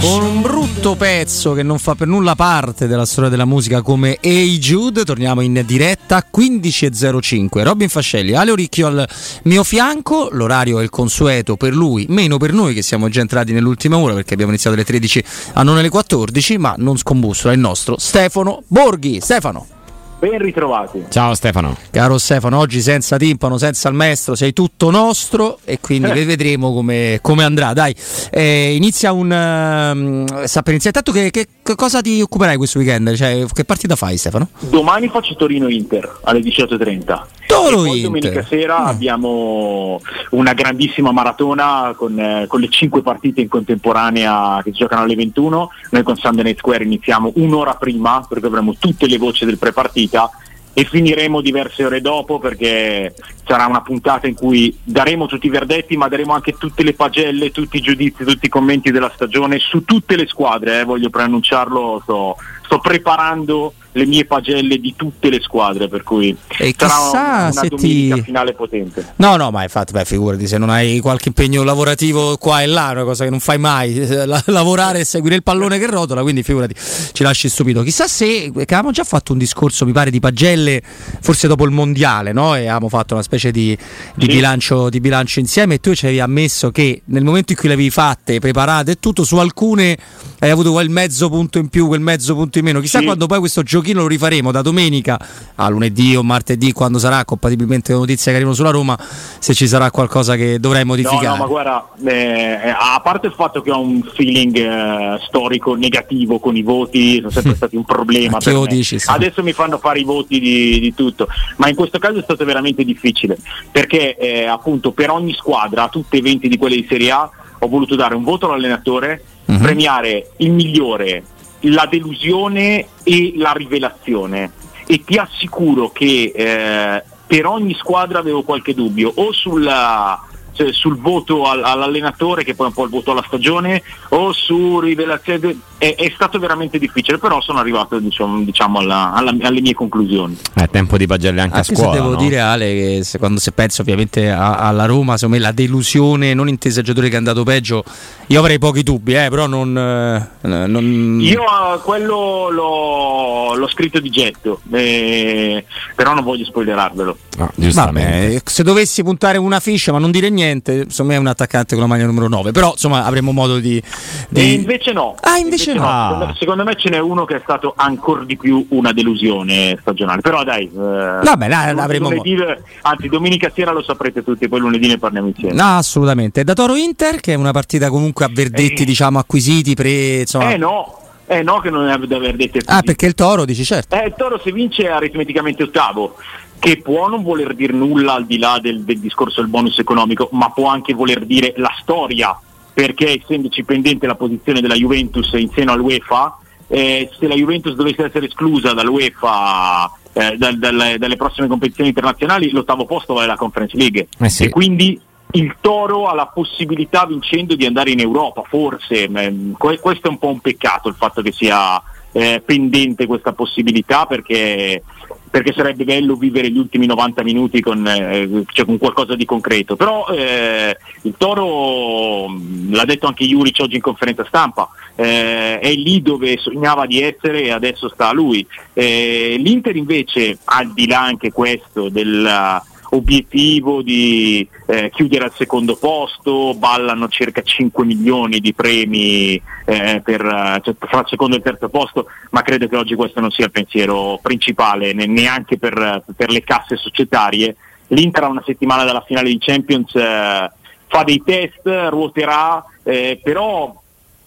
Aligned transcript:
Con 0.00 0.22
un 0.22 0.40
brutto 0.40 0.96
pezzo 0.96 1.52
che 1.52 1.62
non 1.62 1.78
fa 1.78 1.94
per 1.94 2.06
nulla 2.06 2.34
parte 2.34 2.86
della 2.86 3.04
storia 3.04 3.28
della 3.28 3.44
musica 3.44 3.82
come 3.82 4.16
Hey 4.18 4.58
Jude, 4.58 5.04
torniamo 5.04 5.42
in 5.42 5.62
diretta 5.66 6.24
15.05. 6.34 7.62
Robin 7.62 7.88
Fascelli, 7.90 8.32
Ale 8.32 8.50
Oricchio 8.50 8.86
al 8.86 9.06
mio 9.42 9.62
fianco, 9.62 10.30
l'orario 10.32 10.80
è 10.80 10.82
il 10.82 10.88
consueto 10.88 11.56
per 11.56 11.74
lui, 11.74 12.06
meno 12.08 12.38
per 12.38 12.54
noi 12.54 12.72
che 12.72 12.80
siamo 12.80 13.10
già 13.10 13.20
entrati 13.20 13.52
nell'ultima 13.52 13.98
ora 13.98 14.14
perché 14.14 14.32
abbiamo 14.32 14.52
iniziato 14.52 14.74
alle 14.74 14.86
13 14.86 15.24
a 15.52 15.62
non 15.62 15.76
alle 15.76 15.90
14, 15.90 16.56
ma 16.56 16.74
non 16.78 16.96
scombussola 16.96 17.52
il 17.52 17.60
nostro 17.60 17.98
Stefano 17.98 18.62
Borghi. 18.68 19.20
Stefano. 19.20 19.79
Ben 20.20 20.36
ritrovati. 20.36 21.06
Ciao 21.08 21.34
Stefano. 21.34 21.74
Caro 21.90 22.18
Stefano, 22.18 22.58
oggi 22.58 22.82
senza 22.82 23.16
timpano, 23.16 23.56
senza 23.56 23.88
il 23.88 23.94
maestro, 23.94 24.34
sei 24.34 24.52
tutto 24.52 24.90
nostro 24.90 25.60
e 25.64 25.80
quindi 25.80 26.10
eh. 26.10 26.24
vedremo 26.26 26.74
come, 26.74 27.20
come, 27.22 27.42
andrà. 27.42 27.72
Dai, 27.72 27.94
eh, 28.30 28.74
inizia 28.74 29.12
un... 29.12 29.28
Uh, 29.30 30.44
sta 30.44 30.60
per 30.60 30.74
iniziare. 30.74 30.98
Intanto 30.98 31.12
che, 31.12 31.30
che, 31.30 31.46
che, 31.62 31.74
cosa 31.74 32.02
ti 32.02 32.20
occuperai 32.20 32.58
questo 32.58 32.80
weekend? 32.80 33.14
Cioè, 33.14 33.46
che 33.50 33.64
partita 33.64 33.96
fai 33.96 34.18
Stefano? 34.18 34.48
Domani 34.58 35.08
faccio 35.08 35.34
Torino-Inter 35.36 36.18
alle 36.24 36.40
18.30. 36.40 37.22
Toro 37.50 37.82
poi 37.82 38.00
domenica 38.00 38.44
sera 38.44 38.80
mm. 38.80 38.86
abbiamo 38.86 40.00
una 40.30 40.52
grandissima 40.52 41.10
maratona 41.10 41.92
con, 41.96 42.18
eh, 42.18 42.46
con, 42.46 42.60
le 42.60 42.68
5 42.68 43.02
partite 43.02 43.40
in 43.40 43.48
contemporanea 43.48 44.60
che 44.62 44.70
si 44.70 44.78
giocano 44.78 45.02
alle 45.02 45.16
21. 45.16 45.70
Noi 45.90 46.02
con 46.04 46.16
Sunday 46.16 46.54
Square 46.56 46.84
iniziamo 46.84 47.32
un'ora 47.34 47.74
prima 47.74 48.24
perché 48.28 48.46
avremo 48.46 48.74
tutte 48.78 49.06
le 49.06 49.18
voci 49.18 49.44
del 49.44 49.58
prepartita 49.58 50.30
e 50.72 50.84
finiremo 50.84 51.40
diverse 51.40 51.84
ore 51.84 52.00
dopo 52.00 52.38
perché 52.38 53.14
sarà 53.44 53.66
una 53.66 53.82
puntata 53.82 54.28
in 54.28 54.34
cui 54.34 54.76
daremo 54.82 55.26
tutti 55.26 55.46
i 55.46 55.50
verdetti 55.50 55.96
ma 55.96 56.06
daremo 56.06 56.32
anche 56.32 56.52
tutte 56.52 56.84
le 56.84 56.94
pagelle, 56.94 57.50
tutti 57.50 57.78
i 57.78 57.80
giudizi, 57.80 58.24
tutti 58.24 58.46
i 58.46 58.50
commenti 58.50 58.92
della 58.92 59.10
stagione 59.12 59.58
su 59.58 59.84
tutte 59.84 60.14
le 60.14 60.28
squadre, 60.28 60.80
eh, 60.80 60.84
voglio 60.84 61.10
preannunciarlo, 61.10 62.00
sto, 62.04 62.36
sto 62.64 62.78
preparando 62.78 63.74
le 63.92 64.06
mie 64.06 64.24
pagelle 64.24 64.78
di 64.78 64.94
tutte 64.96 65.30
le 65.30 65.40
squadre, 65.40 65.88
per 65.88 66.02
cui 66.02 66.36
e 66.58 66.74
sarà 66.76 67.50
una, 67.50 67.50
domenica 67.68 68.14
ti... 68.16 68.22
finale 68.22 68.52
potente. 68.52 69.14
No, 69.16 69.36
no, 69.36 69.50
ma 69.50 69.62
infatti, 69.62 69.92
beh, 69.92 70.04
figurati 70.04 70.46
se 70.46 70.58
non 70.58 70.70
hai 70.70 71.00
qualche 71.00 71.28
impegno 71.28 71.62
lavorativo 71.62 72.36
qua 72.36 72.62
e 72.62 72.66
là, 72.66 72.90
una 72.92 73.04
cosa 73.04 73.24
che 73.24 73.30
non 73.30 73.40
fai 73.40 73.58
mai, 73.58 74.06
la, 74.26 74.42
lavorare 74.46 75.00
e 75.00 75.04
seguire 75.04 75.36
il 75.36 75.42
pallone 75.42 75.78
che 75.78 75.86
rotola, 75.86 76.22
quindi 76.22 76.42
figurati, 76.42 76.74
ci 77.12 77.22
lasci 77.22 77.48
stupito. 77.48 77.82
Chissà 77.82 78.06
se, 78.06 78.52
che 78.54 78.62
avevamo 78.62 78.92
già 78.92 79.04
fatto 79.04 79.32
un 79.32 79.38
discorso, 79.38 79.84
mi 79.84 79.92
pare, 79.92 80.10
di 80.10 80.20
pagelle, 80.20 80.82
forse 81.20 81.48
dopo 81.48 81.64
il 81.64 81.72
mondiale, 81.72 82.32
no? 82.32 82.54
E 82.54 82.60
avevamo 82.60 82.88
fatto 82.88 83.14
una 83.14 83.22
specie 83.22 83.50
di, 83.50 83.76
di, 84.14 84.26
sì. 84.26 84.32
bilancio, 84.32 84.88
di 84.88 85.00
bilancio, 85.00 85.40
insieme 85.40 85.74
e 85.74 85.78
tu 85.80 85.94
ci 85.94 86.04
avevi 86.04 86.20
ammesso 86.20 86.70
che 86.70 87.02
nel 87.06 87.24
momento 87.24 87.52
in 87.52 87.58
cui 87.58 87.68
le 87.68 87.74
avevi 87.74 87.90
fatte, 87.90 88.38
preparate 88.38 88.92
e 88.92 88.98
tutto, 89.00 89.24
su 89.24 89.36
alcune 89.36 89.98
hai 90.38 90.50
avuto 90.50 90.72
quel 90.72 90.88
mezzo 90.88 91.28
punto 91.28 91.58
in 91.58 91.68
più, 91.68 91.86
quel 91.86 92.00
mezzo 92.00 92.34
punto 92.34 92.58
in 92.58 92.64
meno. 92.64 92.80
Chissà 92.80 93.00
sì. 93.00 93.04
quando 93.04 93.26
poi 93.26 93.38
questo 93.40 93.62
giochino 93.80 94.02
lo 94.02 94.06
rifaremo 94.06 94.52
da 94.52 94.62
domenica 94.62 95.18
a 95.56 95.68
lunedì 95.68 96.14
o 96.16 96.22
martedì, 96.22 96.72
quando 96.72 96.98
sarà, 96.98 97.24
compatibilmente 97.24 97.92
con 97.92 98.02
notizie 98.02 98.30
che 98.30 98.36
arrivano 98.36 98.54
sulla 98.54 98.70
Roma, 98.70 98.98
se 99.38 99.54
ci 99.54 99.66
sarà 99.66 99.90
qualcosa 99.90 100.36
che 100.36 100.60
dovrei 100.60 100.84
modificare. 100.84 101.26
No, 101.26 101.32
no 101.32 101.38
ma 101.38 101.46
guarda, 101.46 101.90
eh, 102.06 102.68
a 102.68 103.00
parte 103.02 103.26
il 103.26 103.34
fatto 103.34 103.60
che 103.62 103.70
ho 103.70 103.80
un 103.80 104.02
feeling 104.14 104.56
eh, 104.56 105.18
storico 105.26 105.74
negativo 105.74 106.38
con 106.38 106.56
i 106.56 106.62
voti, 106.62 107.16
sono 107.16 107.30
sempre 107.30 107.54
stati 107.56 107.76
un 107.76 107.84
problema. 107.84 108.38
Dici, 108.68 108.98
sì. 108.98 109.10
Adesso 109.10 109.42
mi 109.42 109.52
fanno 109.52 109.78
fare 109.78 110.00
i 110.00 110.04
voti 110.04 110.38
di, 110.38 110.78
di, 110.80 110.94
tutto, 110.94 111.28
ma 111.56 111.68
in 111.68 111.74
questo 111.74 111.98
caso 111.98 112.18
è 112.18 112.22
stato 112.22 112.44
veramente 112.44 112.84
difficile 112.84 113.38
perché 113.70 114.16
eh, 114.16 114.46
appunto 114.46 114.92
per 114.92 115.10
ogni 115.10 115.32
squadra, 115.32 115.88
tutti 115.88 116.16
i 116.16 116.20
20 116.20 116.48
di 116.48 116.56
quelle 116.56 116.76
di 116.76 116.86
Serie 116.88 117.10
A, 117.10 117.30
ho 117.58 117.68
voluto 117.68 117.96
dare 117.96 118.14
un 118.14 118.22
voto 118.22 118.46
all'allenatore, 118.46 119.22
uh-huh. 119.46 119.58
premiare 119.58 120.30
il 120.38 120.52
migliore, 120.52 121.22
la 121.60 121.86
delusione 121.86 122.86
e 123.02 123.32
la 123.36 123.52
rivelazione. 123.52 124.52
E 124.86 125.04
ti 125.04 125.16
assicuro 125.16 125.90
che 125.90 126.32
eh, 126.34 127.02
per 127.26 127.46
ogni 127.46 127.74
squadra 127.74 128.18
avevo 128.18 128.42
qualche 128.42 128.74
dubbio, 128.74 129.12
o 129.14 129.32
sulla, 129.32 130.20
cioè, 130.60 130.72
sul 130.72 130.98
voto 130.98 131.44
all- 131.44 131.64
all'allenatore, 131.64 132.44
che 132.44 132.54
poi 132.54 132.66
è 132.66 132.68
un 132.68 132.74
po' 132.74 132.84
il 132.84 132.90
voto 132.90 133.12
alla 133.12 133.24
stagione, 133.26 133.82
o 134.10 134.32
su 134.32 134.78
rivelazione. 134.80 135.56
È, 135.78 135.94
è 135.94 136.12
stato 136.14 136.38
veramente 136.38 136.78
difficile, 136.78 137.16
però 137.16 137.40
sono 137.40 137.58
arrivato 137.58 137.98
diciamo, 137.98 138.42
diciamo 138.42 138.80
alla, 138.80 139.12
alla, 139.14 139.34
alle 139.40 139.60
mie 139.62 139.72
conclusioni. 139.72 140.36
È 140.52 140.68
tempo 140.68 140.98
di 140.98 141.06
pagelle 141.06 141.40
anche, 141.40 141.56
anche 141.56 141.72
a 141.72 141.74
scuola. 141.74 141.92
Se 141.92 141.98
devo 141.98 142.10
no? 142.10 142.16
dire, 142.16 142.40
Ale, 142.40 142.66
che 142.74 143.00
se, 143.04 143.18
quando 143.18 143.40
se 143.40 143.52
penso 143.52 143.80
ovviamente 143.80 144.30
a, 144.30 144.56
alla 144.56 144.84
Roma, 144.84 145.16
secondo 145.16 145.38
me 145.38 145.42
la 145.42 145.52
delusione, 145.52 146.34
non 146.34 146.48
intesa 146.48 146.80
il 146.80 146.84
giocatore 146.84 147.08
che 147.08 147.14
è 147.14 147.18
andato 147.18 147.42
peggio, 147.44 147.82
io 148.26 148.38
avrei 148.38 148.58
pochi 148.58 148.82
dubbi, 148.82 149.14
eh, 149.14 149.28
però 149.30 149.46
non, 149.46 149.76
eh, 149.76 150.46
non... 150.66 151.18
Io 151.20 151.40
uh, 151.40 151.80
quello 151.82 152.50
l'ho, 152.50 153.54
l'ho, 153.54 153.68
scritto 153.68 154.00
di 154.00 154.10
getto, 154.10 154.60
eh, 154.70 155.64
però 155.96 156.12
non 156.12 156.22
voglio 156.22 156.44
spoilerarvelo. 156.44 157.16
No, 157.38 157.50
Vabbè, 157.56 158.42
se 158.44 158.62
dovessi 158.62 159.02
puntare 159.02 159.38
una 159.38 159.60
ficha, 159.60 159.92
ma 159.92 159.98
non 159.98 160.10
dire 160.10 160.28
niente 160.28 160.49
niente, 160.50 160.72
insomma 160.84 161.14
è 161.14 161.16
un 161.16 161.26
attaccante 161.26 161.74
con 161.74 161.84
la 161.84 161.88
maglia 161.88 162.06
numero 162.06 162.28
9, 162.28 162.52
però 162.52 162.72
insomma 162.72 163.04
avremo 163.04 163.32
modo 163.32 163.58
di... 163.58 163.82
di... 164.28 164.40
E 164.40 164.52
invece 164.52 164.92
no. 164.92 165.14
Ah, 165.20 165.38
invece, 165.38 165.72
invece 165.72 165.86
no. 165.86 166.16
no. 166.16 166.34
Secondo, 166.38 166.64
me 166.64 166.74
ce 166.76 166.90
n'è 166.90 166.98
uno 166.98 167.24
che 167.24 167.36
è 167.36 167.40
stato 167.42 167.72
ancora 167.76 168.24
di 168.24 168.36
più 168.36 168.66
una 168.70 168.92
delusione 168.92 169.76
stagionale, 169.80 170.20
però 170.20 170.44
dai... 170.44 170.64
Eh, 170.64 170.70
Vabbè, 170.70 171.48
là, 171.48 171.72
l'avremo... 171.72 172.10
Lunedì, 172.10 172.36
anzi, 172.82 173.08
domenica 173.08 173.50
sera 173.54 173.72
lo 173.72 173.82
saprete 173.82 174.22
tutti, 174.22 174.48
poi 174.48 174.60
lunedì 174.60 174.88
ne 174.88 174.98
parliamo 174.98 175.28
insieme. 175.28 175.54
No, 175.54 175.76
assolutamente. 175.76 176.44
Da 176.44 176.54
Toro 176.54 176.74
Inter, 176.74 177.20
che 177.20 177.32
è 177.32 177.36
una 177.36 177.52
partita 177.52 177.88
comunque 177.88 178.24
a 178.24 178.30
verdetti, 178.32 178.82
eh. 178.82 178.86
diciamo, 178.86 179.18
acquisiti, 179.18 179.74
pre... 179.74 180.20
Insomma... 180.20 180.52
Eh 180.52 180.56
no, 180.56 180.98
eh 181.26 181.42
no, 181.42 181.60
che 181.60 181.70
non 181.70 181.88
è 181.88 181.96
da 181.96 182.16
aver 182.16 182.34
detto 182.34 182.58
Ah, 182.66 182.82
perché 182.82 183.06
il 183.06 183.14
Toro 183.14 183.44
dici 183.44 183.64
certo. 183.64 183.94
Eh, 183.94 184.06
il 184.06 184.14
Toro 184.16 184.40
se 184.42 184.50
vince 184.50 184.82
è 184.82 184.90
aritmeticamente 184.90 185.62
ottavo 185.62 186.16
che 186.60 186.80
può 186.82 187.08
non 187.08 187.22
voler 187.22 187.54
dire 187.54 187.72
nulla 187.72 188.12
al 188.12 188.26
di 188.26 188.38
là 188.38 188.60
del, 188.60 188.84
del, 188.84 189.00
discorso 189.00 189.40
del 189.40 189.50
bonus 189.50 189.78
economico, 189.78 190.28
ma 190.32 190.50
può 190.50 190.68
anche 190.68 190.92
voler 190.92 191.24
dire 191.24 191.54
la 191.56 191.74
storia, 191.80 192.38
perché 192.72 193.20
essendoci 193.20 193.64
pendente 193.64 194.06
la 194.06 194.14
posizione 194.14 194.60
della 194.60 194.74
Juventus 194.74 195.32
in 195.32 195.50
seno 195.50 195.72
all'UEFA, 195.72 196.38
eh, 196.68 197.10
se 197.18 197.26
la 197.26 197.34
Juventus 197.34 197.74
dovesse 197.74 198.04
essere 198.04 198.26
esclusa 198.26 198.74
dall'UEFA 198.74 199.90
eh, 200.12 200.36
dal, 200.36 200.58
dal, 200.58 200.96
dalle 200.98 201.16
prossime 201.16 201.48
competizioni 201.48 201.88
internazionali, 201.88 202.50
l'ottavo 202.50 202.84
posto 202.84 203.14
vale 203.14 203.26
la 203.26 203.36
Conference 203.36 203.76
League. 203.76 204.08
Eh 204.18 204.28
sì. 204.28 204.44
E 204.44 204.50
quindi 204.50 205.00
il 205.32 205.56
Toro 205.62 206.08
ha 206.08 206.14
la 206.14 206.26
possibilità 206.26 207.06
vincendo 207.06 207.54
di 207.54 207.64
andare 207.64 207.90
in 207.90 208.00
Europa, 208.00 208.42
forse. 208.46 209.08
questo 209.56 210.08
è 210.08 210.10
un 210.10 210.18
po' 210.18 210.28
un 210.28 210.40
peccato 210.40 210.88
il 210.88 210.94
fatto 210.94 211.22
che 211.22 211.32
sia 211.32 211.80
eh, 212.12 212.42
pendente 212.44 213.06
questa 213.06 213.32
possibilità 213.32 214.06
perché 214.06 214.82
perché 215.30 215.52
sarebbe 215.52 215.84
bello 215.84 216.16
vivere 216.16 216.50
gli 216.50 216.58
ultimi 216.58 216.86
90 216.86 217.22
minuti 217.22 217.60
con, 217.60 217.86
eh, 217.86 218.44
cioè 218.52 218.66
con 218.66 218.78
qualcosa 218.78 219.14
di 219.14 219.24
concreto. 219.24 219.76
Però 219.76 220.08
eh, 220.08 220.76
il 221.02 221.14
Toro, 221.16 222.28
mm, 222.28 222.74
l'ha 222.74 222.84
detto 222.84 223.06
anche 223.06 223.24
Juric 223.24 223.58
oggi 223.60 223.76
in 223.76 223.80
conferenza 223.80 224.24
stampa, 224.26 224.68
eh, 224.96 225.60
è 225.60 225.72
lì 225.72 226.02
dove 226.02 226.36
sognava 226.36 226.86
di 226.86 227.00
essere 227.00 227.44
e 227.44 227.52
adesso 227.52 227.88
sta 227.88 228.08
a 228.08 228.12
lui. 228.12 228.44
Eh, 228.72 229.36
L'Inter 229.38 229.76
invece, 229.76 230.38
al 230.44 230.72
di 230.72 230.88
là 230.88 231.02
anche 231.02 231.30
questo 231.30 231.88
del 231.88 232.60
obiettivo 232.90 233.82
di 233.82 234.46
eh, 234.66 234.90
chiudere 234.90 235.24
al 235.24 235.32
secondo 235.34 235.76
posto, 235.76 236.54
ballano 236.54 237.08
circa 237.08 237.42
5 237.42 237.84
milioni 237.84 238.40
di 238.40 238.52
premi 238.52 239.40
eh, 239.64 240.00
per, 240.04 240.60
cioè, 240.62 240.74
fra 240.78 241.00
il 241.00 241.06
secondo 241.08 241.34
e 241.34 241.38
il 241.38 241.44
terzo 241.44 241.68
posto, 241.68 242.06
ma 242.30 242.42
credo 242.42 242.68
che 242.68 242.76
oggi 242.76 242.94
questo 242.94 243.20
non 243.20 243.30
sia 243.30 243.46
il 243.46 243.50
pensiero 243.50 244.18
principale, 244.22 244.92
ne, 244.92 245.06
neanche 245.06 245.58
per, 245.58 246.02
per, 246.16 246.30
le 246.30 246.42
casse 246.42 246.76
societarie. 246.76 247.56
L'Inter 247.88 248.24
ha 248.24 248.28
una 248.28 248.42
settimana 248.44 248.84
dalla 248.84 249.04
finale 249.06 249.28
di 249.28 249.38
Champions, 249.38 249.94
eh, 249.94 250.50
fa 250.86 251.02
dei 251.04 251.22
test, 251.24 251.60
ruoterà, 251.64 252.64
eh, 252.82 253.20
però 253.22 253.80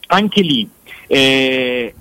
anche 0.07 0.41
lì 0.41 0.69
eh, 1.07 1.93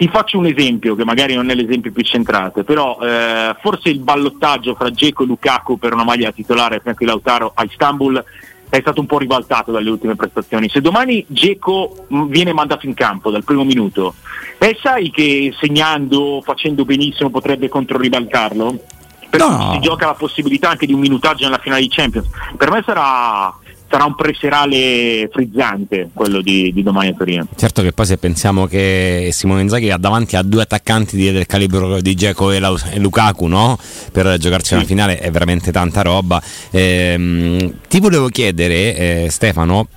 ti 0.00 0.08
faccio 0.08 0.38
un 0.38 0.46
esempio, 0.46 0.94
che 0.94 1.04
magari 1.04 1.34
non 1.34 1.50
è 1.50 1.54
l'esempio 1.54 1.92
più 1.92 2.02
centrato, 2.02 2.64
però 2.64 2.98
eh, 3.02 3.54
forse 3.60 3.90
il 3.90 3.98
ballottaggio 3.98 4.74
fra 4.74 4.90
Geco 4.90 5.24
e 5.24 5.26
Lukaku 5.26 5.78
per 5.78 5.92
una 5.92 6.04
maglia 6.04 6.32
titolare 6.32 6.80
fianco 6.80 7.04
Lautaro 7.04 7.52
a 7.54 7.64
Istanbul 7.64 8.24
è 8.70 8.80
stato 8.80 9.00
un 9.00 9.06
po' 9.06 9.18
ribaltato 9.18 9.72
dalle 9.72 9.90
ultime 9.90 10.16
prestazioni. 10.16 10.70
Se 10.70 10.80
domani 10.80 11.22
Geco 11.28 12.06
mm, 12.14 12.28
viene 12.28 12.54
mandato 12.54 12.86
in 12.86 12.94
campo 12.94 13.30
dal 13.30 13.44
primo 13.44 13.62
minuto, 13.62 14.14
e 14.56 14.78
sai 14.80 15.10
che 15.10 15.54
segnando, 15.60 16.40
facendo 16.42 16.86
benissimo 16.86 17.28
potrebbe 17.28 17.68
controribaltarlo? 17.68 18.78
Per 19.28 19.38
no. 19.38 19.72
si 19.74 19.80
gioca 19.80 20.06
la 20.06 20.14
possibilità 20.14 20.70
anche 20.70 20.86
di 20.86 20.94
un 20.94 21.00
minutaggio 21.00 21.44
nella 21.44 21.58
finale 21.58 21.82
di 21.82 21.88
Champions. 21.90 22.26
Per 22.56 22.70
me 22.70 22.82
sarà 22.86 23.54
sarà 23.90 24.04
un 24.04 24.14
preserale 24.14 25.28
frizzante 25.32 26.10
quello 26.14 26.40
di, 26.40 26.72
di, 26.72 26.82
domani 26.84 27.08
a 27.08 27.14
Torino. 27.14 27.48
Certo 27.56 27.82
che 27.82 27.92
poi 27.92 28.06
se 28.06 28.18
pensiamo 28.18 28.66
che 28.66 29.30
Simone 29.32 29.62
Inzaghi 29.62 29.90
ha 29.90 29.96
davanti 29.96 30.36
a 30.36 30.42
due 30.42 30.62
attaccanti 30.62 31.16
del 31.16 31.44
calibro 31.46 32.00
di 32.00 32.14
Geco 32.14 32.52
e, 32.52 32.58
e, 32.58 32.98
Lukaku 32.98 33.46
no? 33.46 33.76
per 34.12 34.38
giocarci 34.38 34.68
sì. 34.68 34.74
una 34.74 34.84
finale 34.84 35.18
è 35.18 35.30
veramente 35.32 35.72
tanta 35.72 36.02
roba. 36.02 36.40
Ehm, 36.70 37.78
ti 37.88 37.98
volevo 37.98 38.28
chiedere 38.28 39.24
eh, 39.24 39.26
Stefano 39.28 39.88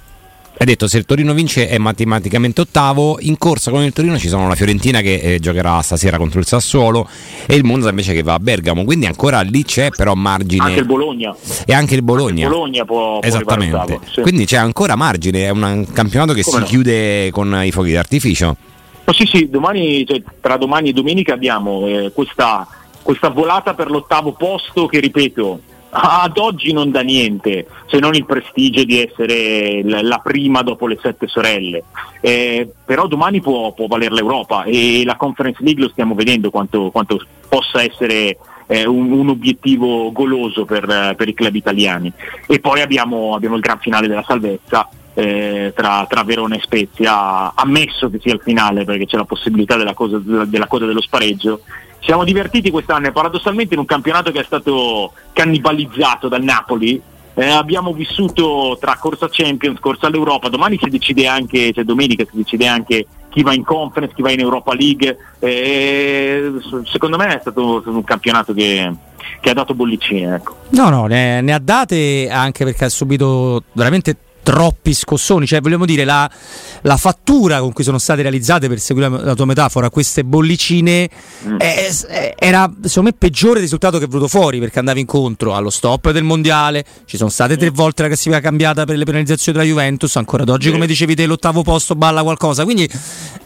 hai 0.56 0.66
detto 0.66 0.88
se 0.88 0.98
il 0.98 1.06
Torino 1.06 1.34
vince 1.34 1.68
è 1.68 1.78
matematicamente 1.78 2.62
ottavo, 2.62 3.18
in 3.22 3.38
corsa 3.38 3.72
con 3.72 3.84
il 3.84 3.92
Torino 3.92 4.18
ci 4.18 4.28
sono 4.28 4.48
la 4.48 4.56
Fiorentina 4.56 5.02
che 5.02 5.16
eh, 5.16 5.40
giocherà 5.40 5.82
stasera 5.82 6.18
contro 6.18 6.40
il 6.40 6.46
Sassuolo 6.46 7.08
e 7.46 7.56
il 7.56 7.64
Monza 7.64 7.90
invece 7.90 8.14
che 8.14 8.22
va 8.22 8.36
a 8.36 8.40
Bergamo, 8.40 8.84
quindi 8.86 9.06
ancora 9.06 9.42
lì 9.42 9.64
c'è 9.64 9.90
però 9.90 10.14
margine. 10.14 10.64
Anche 10.64 10.80
il 10.80 10.86
Bologna. 10.86 11.36
E 11.66 11.74
anche 11.74 11.96
il 11.96 12.04
Bologna. 12.04 12.30
Anche 12.30 12.42
il 12.44 12.50
Bologna 12.50 12.86
può, 12.86 13.20
Esattamente. 13.22 13.84
Può 13.86 14.00
sì. 14.10 14.22
Quindi 14.22 14.46
c'è 14.46 14.58
ancora 14.58 14.96
margine, 14.96 15.46
è 15.46 15.50
un 15.50 15.86
campionato 15.92 16.34
che 16.34 16.44
Come 16.44 16.58
si 16.58 16.62
no? 16.62 16.70
chiude 16.70 17.32
con 17.32 17.62
i 17.64 17.72
fuochi 17.72 17.92
d'artificio. 17.92 18.56
Oh, 19.06 19.14
sì, 19.14 19.26
sì, 19.26 19.50
domani, 19.50 20.06
cioè, 20.06 20.22
tra 20.40 20.56
domani 20.56 20.90
e 20.90 20.94
domenica 20.94 21.34
abbiamo 21.34 21.88
eh, 21.88 22.12
questa, 22.14 22.66
questa 23.02 23.30
volata 23.30 23.74
per 23.74 23.90
l'ottavo 23.90 24.32
posto 24.32 24.86
che 24.86 25.00
ripeto 25.00 25.60
ad 25.96 26.38
oggi 26.38 26.74
non 26.74 26.90
dà 26.90 27.02
niente 27.02 27.68
se 27.88 28.00
non 28.00 28.16
il 28.16 28.26
prestigio 28.26 28.84
di 28.84 29.00
essere 29.00 29.84
la 29.84 30.20
prima 30.24 30.64
dopo 30.64 30.88
le 30.88 30.98
sette 31.02 31.28
sorelle. 31.28 31.84
Eh, 32.20 32.68
però 32.84 33.06
domani 33.06 33.42
può, 33.42 33.74
può 33.74 33.86
valere 33.88 34.16
l'Europa 34.16 34.64
e 34.64 35.04
la 35.06 35.16
Conference 35.16 35.62
League 35.64 35.84
lo 35.84 35.90
stiamo 35.90 36.16
vedendo 36.16 36.50
quanto, 36.50 36.90
quanto 36.90 37.24
possa 37.48 37.84
essere 37.84 38.38
eh, 38.66 38.86
un, 38.88 39.12
un, 39.12 39.30
obiettivo 39.30 40.12
goloso 40.12 40.66
per, 40.66 41.14
per, 41.16 41.28
i 41.28 41.34
club 41.34 41.54
italiani. 41.54 42.12
E 42.48 42.60
poi 42.60 42.82
abbiamo, 42.82 43.36
abbiamo 43.36 43.56
il 43.56 43.62
gran 43.62 43.78
finale 43.78 44.08
della 44.08 44.24
salvezza 44.26 44.90
eh, 45.14 45.74
tra, 45.76 46.06
tra, 46.10 46.24
Verona 46.24 46.56
e 46.56 46.62
Spezia, 46.62 47.54
ammesso 47.56 48.10
che 48.10 48.20
sia 48.22 48.34
il 48.34 48.42
finale 48.44 48.84
perché 48.86 49.06
c'è 49.06 49.18
la 49.18 49.26
possibilità 49.26 49.76
della, 49.76 49.94
cosa, 49.94 50.20
della 50.46 50.68
coda 50.68 50.86
dello 50.86 51.02
spareggio 51.02 51.62
siamo 52.04 52.26
divertiti 52.26 52.70
quest'anno 52.70 53.08
e 53.08 53.12
paradossalmente 53.12 53.74
in 53.74 53.80
un 53.80 53.86
campionato 53.86 54.32
che 54.32 54.42
è 54.42 54.44
stato 54.44 55.14
cannibalizzato 55.32 56.28
dal 56.28 56.44
Napoli. 56.44 57.02
Eh, 57.36 57.48
abbiamo 57.48 57.94
vissuto 57.94 58.78
tra 58.80 58.98
corsa 59.00 59.28
Champions, 59.32 59.80
corsa 59.80 60.08
all'Europa, 60.08 60.50
domani 60.50 60.78
si 60.80 60.90
decide 60.90 61.28
anche, 61.28 61.72
cioè 61.74 61.84
domenica 61.84 62.26
si 62.30 62.38
decide 62.38 62.68
anche 62.68 63.08
chi 63.30 63.42
va 63.42 63.54
in 63.54 63.64
conference, 63.64 64.14
chi 64.14 64.22
va 64.22 64.32
in 64.32 64.42
Europa 64.42 64.76
League. 64.76 65.18
Eh, 65.40 66.52
secondo 66.92 67.18
me 67.18 67.38
è 67.38 67.40
stato 67.40 67.82
un 67.86 68.04
campionato 68.04 68.54
che, 68.54 68.94
che, 69.40 69.50
ha 69.50 69.54
dato 69.54 69.74
bollicine. 69.74 70.36
Ecco. 70.36 70.58
No, 70.72 70.90
no, 70.90 71.08
ne, 71.08 71.42
ne 71.42 71.54
ha 71.54 71.60
date 71.60 72.30
anche 72.30 72.66
perché 72.66 72.86
ha 72.86 72.90
subito 72.90 73.64
veramente 73.72 74.16
troppi 74.44 74.94
scossoni, 74.94 75.48
cioè 75.48 75.62
vogliamo 75.62 75.86
dire 75.86 76.04
la, 76.04 76.30
la, 76.82 76.98
fattura 76.98 77.60
con 77.60 77.72
cui 77.72 77.84
sono 77.84 77.98
state 77.98 78.22
realizzate, 78.22 78.68
per 78.68 78.80
seguire 78.80 79.10
la 79.10 79.34
tua 79.34 79.46
metafora, 79.46 79.90
queste 79.90 80.24
bollicine 80.26 81.10
mm. 81.48 81.58
è, 81.58 81.90
è, 82.08 82.36
era 82.38 82.72
secondo 82.84 83.10
me 83.10 83.16
peggiore 83.18 83.56
il 83.56 83.62
risultato 83.62 83.98
che 83.98 84.06
è 84.06 84.08
venuto 84.08 84.28
fuori 84.28 84.60
perché 84.60 84.80
andavi 84.80 85.00
incontro 85.00 85.56
allo 85.56 85.70
stop 85.70 86.12
del 86.12 86.24
mondiale, 86.24 86.86
ci 87.06 87.16
sono 87.18 87.30
state 87.30 87.56
tre 87.58 87.72
mm. 87.72 87.74
volte 87.74 88.02
la 88.02 88.10
classifica 88.10 88.42
cambiata 88.42 88.84
per 88.84 88.98
le 88.98 89.06
penalizzazioni 89.06 89.58
della 89.58 89.70
Juventus, 89.70 90.16
ancora 90.18 90.44
ad 90.44 90.50
oggi 90.50 90.72
come 90.72 90.86
dicevi 90.86 91.16
te 91.16 91.26
l'ottavo 91.26 91.64
posto 91.64 91.96
balla 91.96 92.22
qualcosa, 92.22 92.66
quindi 92.66 92.88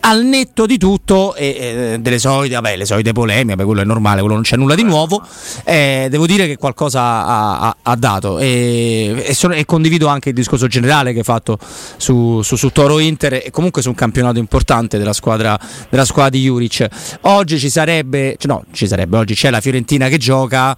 al 0.02 0.26
netto 0.26 0.66
di 0.66 0.78
tutto 0.80 1.36
e, 1.36 1.94
e 1.94 1.98
delle 2.00 2.18
solite, 2.18 2.56
vabbè, 2.56 2.76
le 2.76 2.86
solite 2.86 3.12
polemiche, 3.12 3.56
beh, 3.56 3.64
quello 3.64 3.82
è 3.82 3.86
normale, 3.86 4.22
quello 4.22 4.36
non 4.36 4.44
c'è 4.44 4.56
nulla 4.56 4.74
di 4.74 4.84
nuovo, 4.84 5.22
eh, 5.64 6.08
devo 6.10 6.26
dire 6.26 6.48
che 6.48 6.58
qualcosa 6.58 7.02
ha, 7.02 7.60
ha, 7.60 7.78
ha 7.84 7.96
dato 7.96 8.40
e, 8.40 9.24
e, 9.28 9.34
sono, 9.36 9.54
e 9.54 9.64
condivido 9.66 10.08
anche 10.08 10.30
il 10.30 10.36
discorso 10.36 10.66
generale 10.66 10.86
generale 10.88 11.12
che 11.12 11.20
hai 11.20 11.24
fatto 11.24 11.60
su, 11.98 12.42
su, 12.42 12.56
su, 12.56 12.70
Toro 12.70 13.00
Inter 13.00 13.34
e 13.34 13.52
comunque 13.52 13.82
su 13.82 13.90
un 13.90 13.96
campionato 13.96 14.40
importante 14.40 14.98
della 14.98 15.14
squadra, 15.14 15.60
della 15.90 16.06
squadra 16.06 16.32
di 16.32 16.44
Juric. 16.44 16.88
Oggi 17.22 17.60
ci 17.60 17.70
sarebbe, 17.70 18.36
cioè 18.38 18.52
no, 18.52 18.64
ci 18.72 18.88
sarebbe, 18.88 19.18
oggi 19.18 19.36
c'è 19.36 19.50
la 19.50 19.60
Fiorentina 19.60 20.08
che 20.08 20.18
gioca 20.18 20.76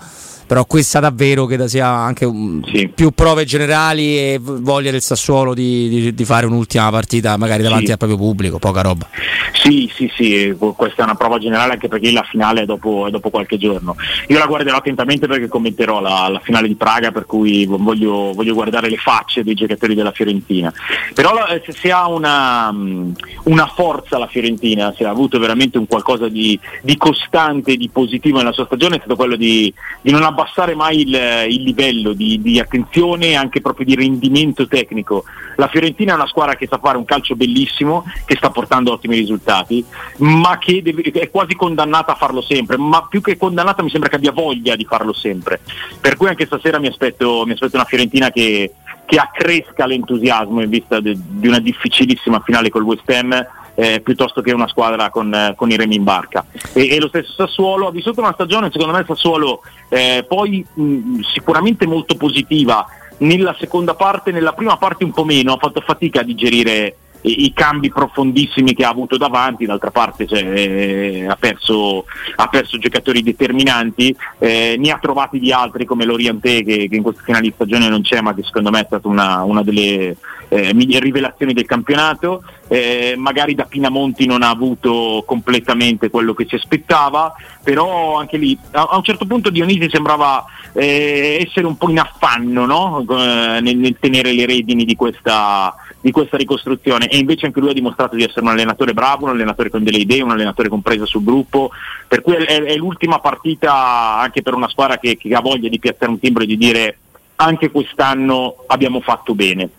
però 0.49 0.65
questa 0.65 0.99
davvero 0.99 1.45
credo 1.45 1.67
sia 1.67 1.87
anche 1.87 2.25
un, 2.25 2.63
sì. 2.65 2.87
più 2.87 3.11
prove 3.11 3.45
generali 3.45 4.17
e 4.17 4.39
voglia 4.41 4.89
del 4.89 5.03
Sassuolo 5.03 5.53
di, 5.53 5.87
di, 5.89 6.13
di 6.15 6.25
fare 6.25 6.47
un'ultima 6.47 6.89
partita 6.89 7.37
magari 7.37 7.61
davanti 7.61 7.85
sì. 7.85 7.91
al 7.91 7.99
proprio 7.99 8.17
pubblico, 8.17 8.57
poca 8.57 8.81
roba. 8.81 9.07
Sì, 9.53 9.91
sì, 9.93 10.11
sì, 10.15 10.55
questa 10.75 11.01
è 11.01 11.03
una 11.03 11.13
prova 11.13 11.37
generale 11.37 11.73
anche 11.73 11.87
perché 11.87 12.11
la 12.11 12.23
finale 12.23 12.61
è 12.61 12.65
dopo, 12.65 13.05
è 13.05 13.11
dopo 13.11 13.29
qualche 13.29 13.59
giorno. 13.59 13.95
Io 14.29 14.39
la 14.39 14.47
guarderò 14.47 14.77
attentamente 14.77 15.27
perché 15.27 15.47
commenterò 15.47 15.99
la, 16.01 16.27
la 16.29 16.39
finale 16.39 16.67
di 16.67 16.73
Praga 16.73 17.11
per 17.11 17.27
cui 17.27 17.67
voglio, 17.67 18.31
voglio, 18.33 18.55
guardare 18.55 18.89
le 18.89 18.97
facce 18.97 19.43
dei 19.43 19.53
giocatori 19.53 19.93
della 19.93 20.11
Fiorentina. 20.11 20.73
Però 21.13 21.45
eh, 21.45 21.61
se, 21.63 21.73
se 21.73 21.91
ha 21.91 22.07
una, 22.07 22.71
mm, 22.71 23.11
una, 23.43 23.67
forza 23.67 24.17
la 24.17 24.25
Fiorentina, 24.25 24.91
se 24.97 25.05
ha 25.05 25.11
avuto 25.11 25.37
veramente 25.37 25.77
un 25.77 25.85
qualcosa 25.85 26.27
di, 26.27 26.59
di 26.81 26.97
costante, 26.97 27.75
di 27.75 27.89
positivo 27.89 28.39
nella 28.39 28.53
sua 28.53 28.65
stagione 28.65 28.95
è 28.95 28.99
stato 28.99 29.15
quello 29.15 29.35
di, 29.35 29.71
di 30.01 30.09
non 30.09 30.23
abbassare 30.23 30.37
abbassare 30.39 30.75
mai 30.75 31.01
il, 31.01 31.45
il 31.49 31.63
livello 31.63 32.13
di, 32.13 32.41
di, 32.41 32.59
attenzione 32.59 33.27
e 33.27 33.35
anche 33.35 33.61
proprio 33.61 33.85
di 33.85 33.95
rendimento 33.95 34.67
tecnico. 34.67 35.25
La 35.57 35.67
Fiorentina 35.67 36.13
è 36.13 36.15
una 36.15 36.27
squadra 36.27 36.55
che 36.55 36.67
sa 36.67 36.79
fare 36.81 36.97
un 36.97 37.05
calcio 37.05 37.35
bellissimo, 37.35 38.05
che 38.25 38.35
sta 38.35 38.49
portando 38.49 38.91
ottimi 38.91 39.17
risultati, 39.17 39.83
ma 40.17 40.57
che 40.57 40.81
deve, 40.81 41.03
è 41.03 41.29
quasi 41.29 41.55
condannata 41.55 42.13
a 42.13 42.15
farlo 42.15 42.41
sempre, 42.41 42.77
ma 42.77 43.05
più 43.07 43.21
che 43.21 43.37
condannata 43.37 43.83
mi 43.83 43.89
sembra 43.89 44.09
che 44.09 44.15
abbia 44.15 44.31
voglia 44.31 44.75
di 44.75 44.85
farlo 44.85 45.13
sempre. 45.13 45.59
Per 45.99 46.15
cui 46.15 46.27
anche 46.27 46.45
stasera 46.45 46.79
mi 46.79 46.87
aspetto, 46.87 47.43
mi 47.45 47.51
aspetto 47.51 47.75
una 47.75 47.85
Fiorentina 47.85 48.31
che, 48.31 48.73
che 49.05 49.17
accresca 49.17 49.85
l'entusiasmo 49.85 50.61
in 50.61 50.69
vista 50.69 50.99
de, 50.99 51.17
di 51.17 51.47
una 51.47 51.59
difficilissima 51.59 52.39
finale 52.39 52.69
col 52.69 52.83
West 52.83 53.09
Ham 53.09 53.57
eh, 53.79 54.01
piuttosto 54.01 54.41
che 54.41 54.51
una 54.51 54.67
squadra 54.67 55.09
con, 55.09 55.33
eh, 55.33 55.53
con, 55.55 55.71
i 55.71 55.77
remi 55.77 55.95
in 55.95 56.03
barca. 56.03 56.45
E, 56.73 56.89
e, 56.89 56.99
lo 56.99 57.07
stesso 57.07 57.31
Sassuolo 57.31 57.87
ha 57.87 57.91
vissuto 57.91 58.19
una 58.19 58.33
stagione, 58.33 58.69
secondo 58.71 58.93
me 58.93 59.05
Sassuolo 59.07 59.61
eh, 59.87 60.25
poi 60.27 60.65
mh, 60.73 61.21
sicuramente 61.21 61.87
molto 61.87 62.15
positiva, 62.15 62.85
nella 63.19 63.55
seconda 63.57 63.93
parte, 63.93 64.31
nella 64.31 64.51
prima 64.51 64.75
parte 64.75 65.05
un 65.05 65.11
po' 65.11 65.23
meno, 65.23 65.53
ha 65.53 65.57
fatto 65.57 65.79
fatica 65.79 66.19
a 66.19 66.23
digerire 66.23 66.97
i, 67.21 67.51
cambi 67.53 67.91
profondissimi 67.91 68.73
che 68.73 68.85
ha 68.85 68.89
avuto 68.89 69.17
davanti, 69.17 69.65
d'altra 69.65 69.91
parte 69.91 70.25
cioè, 70.25 70.41
eh, 70.41 71.25
ha, 71.27 71.35
perso, 71.35 72.05
ha, 72.35 72.47
perso, 72.47 72.77
giocatori 72.77 73.23
determinanti, 73.23 74.15
eh, 74.37 74.75
ne 74.77 74.91
ha 74.91 74.99
trovati 74.99 75.39
di 75.39 75.51
altri 75.51 75.85
come 75.85 76.05
Loriente 76.05 76.63
che, 76.63 76.87
che 76.87 76.95
in 76.95 77.03
questa 77.03 77.23
finale 77.23 77.43
di 77.43 77.53
stagione 77.53 77.89
non 77.89 78.01
c'è 78.01 78.21
ma 78.21 78.33
che 78.33 78.43
secondo 78.43 78.69
me 78.69 78.81
è 78.81 78.85
stata 78.85 79.07
una, 79.07 79.43
una 79.43 79.63
delle 79.63 80.15
eh, 80.49 80.71
rivelazioni 80.99 81.53
del 81.53 81.65
campionato, 81.65 82.43
eh, 82.67 83.13
magari 83.17 83.55
da 83.55 83.65
Pinamonti 83.65 84.25
non 84.25 84.41
ha 84.41 84.49
avuto 84.49 85.23
completamente 85.25 86.09
quello 86.09 86.33
che 86.33 86.45
ci 86.45 86.55
aspettava, 86.55 87.33
però 87.63 88.17
anche 88.17 88.37
lì 88.37 88.57
a, 88.71 88.87
a 88.91 88.97
un 88.97 89.03
certo 89.03 89.25
punto 89.25 89.49
Dionisi 89.49 89.87
sembrava 89.89 90.43
eh, 90.73 91.45
essere 91.45 91.67
un 91.67 91.77
po' 91.77 91.89
in 91.89 91.99
affanno 91.99 92.65
no? 92.65 93.05
Eh, 93.07 93.59
nel, 93.61 93.77
nel 93.77 93.97
tenere 93.99 94.33
le 94.33 94.45
redini 94.45 94.85
di 94.85 94.95
questa 94.95 95.75
di 96.01 96.11
questa 96.11 96.37
ricostruzione 96.37 97.07
e 97.07 97.17
invece 97.17 97.45
anche 97.45 97.59
lui 97.59 97.69
ha 97.69 97.73
dimostrato 97.73 98.15
di 98.15 98.23
essere 98.23 98.41
un 98.41 98.49
allenatore 98.49 98.93
bravo, 98.93 99.25
un 99.25 99.31
allenatore 99.31 99.69
con 99.69 99.83
delle 99.83 99.97
idee, 99.97 100.21
un 100.21 100.31
allenatore 100.31 100.69
con 100.69 100.81
presa 100.81 101.05
sul 101.05 101.23
gruppo, 101.23 101.71
per 102.07 102.21
cui 102.21 102.35
è, 102.35 102.63
è 102.63 102.75
l'ultima 102.75 103.19
partita 103.19 104.17
anche 104.17 104.41
per 104.41 104.53
una 104.53 104.69
squadra 104.69 104.97
che, 104.97 105.17
che 105.17 105.33
ha 105.33 105.41
voglia 105.41 105.67
di 105.67 105.79
piazzare 105.79 106.11
un 106.11 106.19
timbro 106.19 106.43
e 106.43 106.47
di 106.47 106.57
dire 106.57 106.97
anche 107.35 107.71
quest'anno 107.71 108.63
abbiamo 108.67 108.99
fatto 109.01 109.33
bene. 109.35 109.69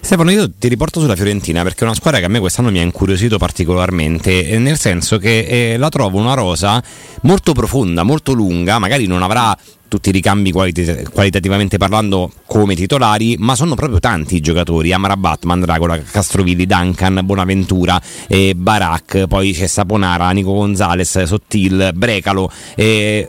Stefano, 0.00 0.30
io 0.30 0.50
ti 0.50 0.68
riporto 0.68 1.00
sulla 1.00 1.16
Fiorentina 1.16 1.62
perché 1.62 1.80
è 1.80 1.84
una 1.84 1.94
squadra 1.94 2.20
che 2.20 2.26
a 2.26 2.28
me 2.28 2.38
quest'anno 2.38 2.70
mi 2.70 2.78
ha 2.78 2.82
incuriosito 2.82 3.38
particolarmente, 3.38 4.58
nel 4.58 4.78
senso 4.78 5.18
che 5.18 5.72
eh, 5.72 5.76
la 5.76 5.88
trovo 5.88 6.18
una 6.18 6.34
rosa 6.34 6.82
molto 7.22 7.52
profonda, 7.52 8.02
molto 8.02 8.32
lunga, 8.32 8.78
magari 8.78 9.06
non 9.06 9.22
avrà 9.22 9.56
tutti 9.88 10.08
i 10.08 10.12
ricambi 10.12 10.52
qualit- 10.52 11.10
qualitativamente 11.10 11.76
parlando 11.76 12.32
come 12.46 12.74
titolari, 12.74 13.36
ma 13.38 13.54
sono 13.54 13.74
proprio 13.74 14.00
tanti 14.00 14.36
i 14.36 14.40
giocatori, 14.40 14.92
Amrabat, 14.92 15.44
Mandragola, 15.44 16.00
Castrovilli, 16.00 16.66
Duncan, 16.66 17.20
Bonaventura, 17.24 18.00
eh, 18.28 18.54
Barak, 18.54 19.26
poi 19.26 19.52
c'è 19.52 19.66
Saponara, 19.66 20.30
Nico 20.30 20.52
Gonzales, 20.52 21.22
Sottil, 21.24 21.92
Brecalo. 21.94 22.50
Eh, 22.74 23.28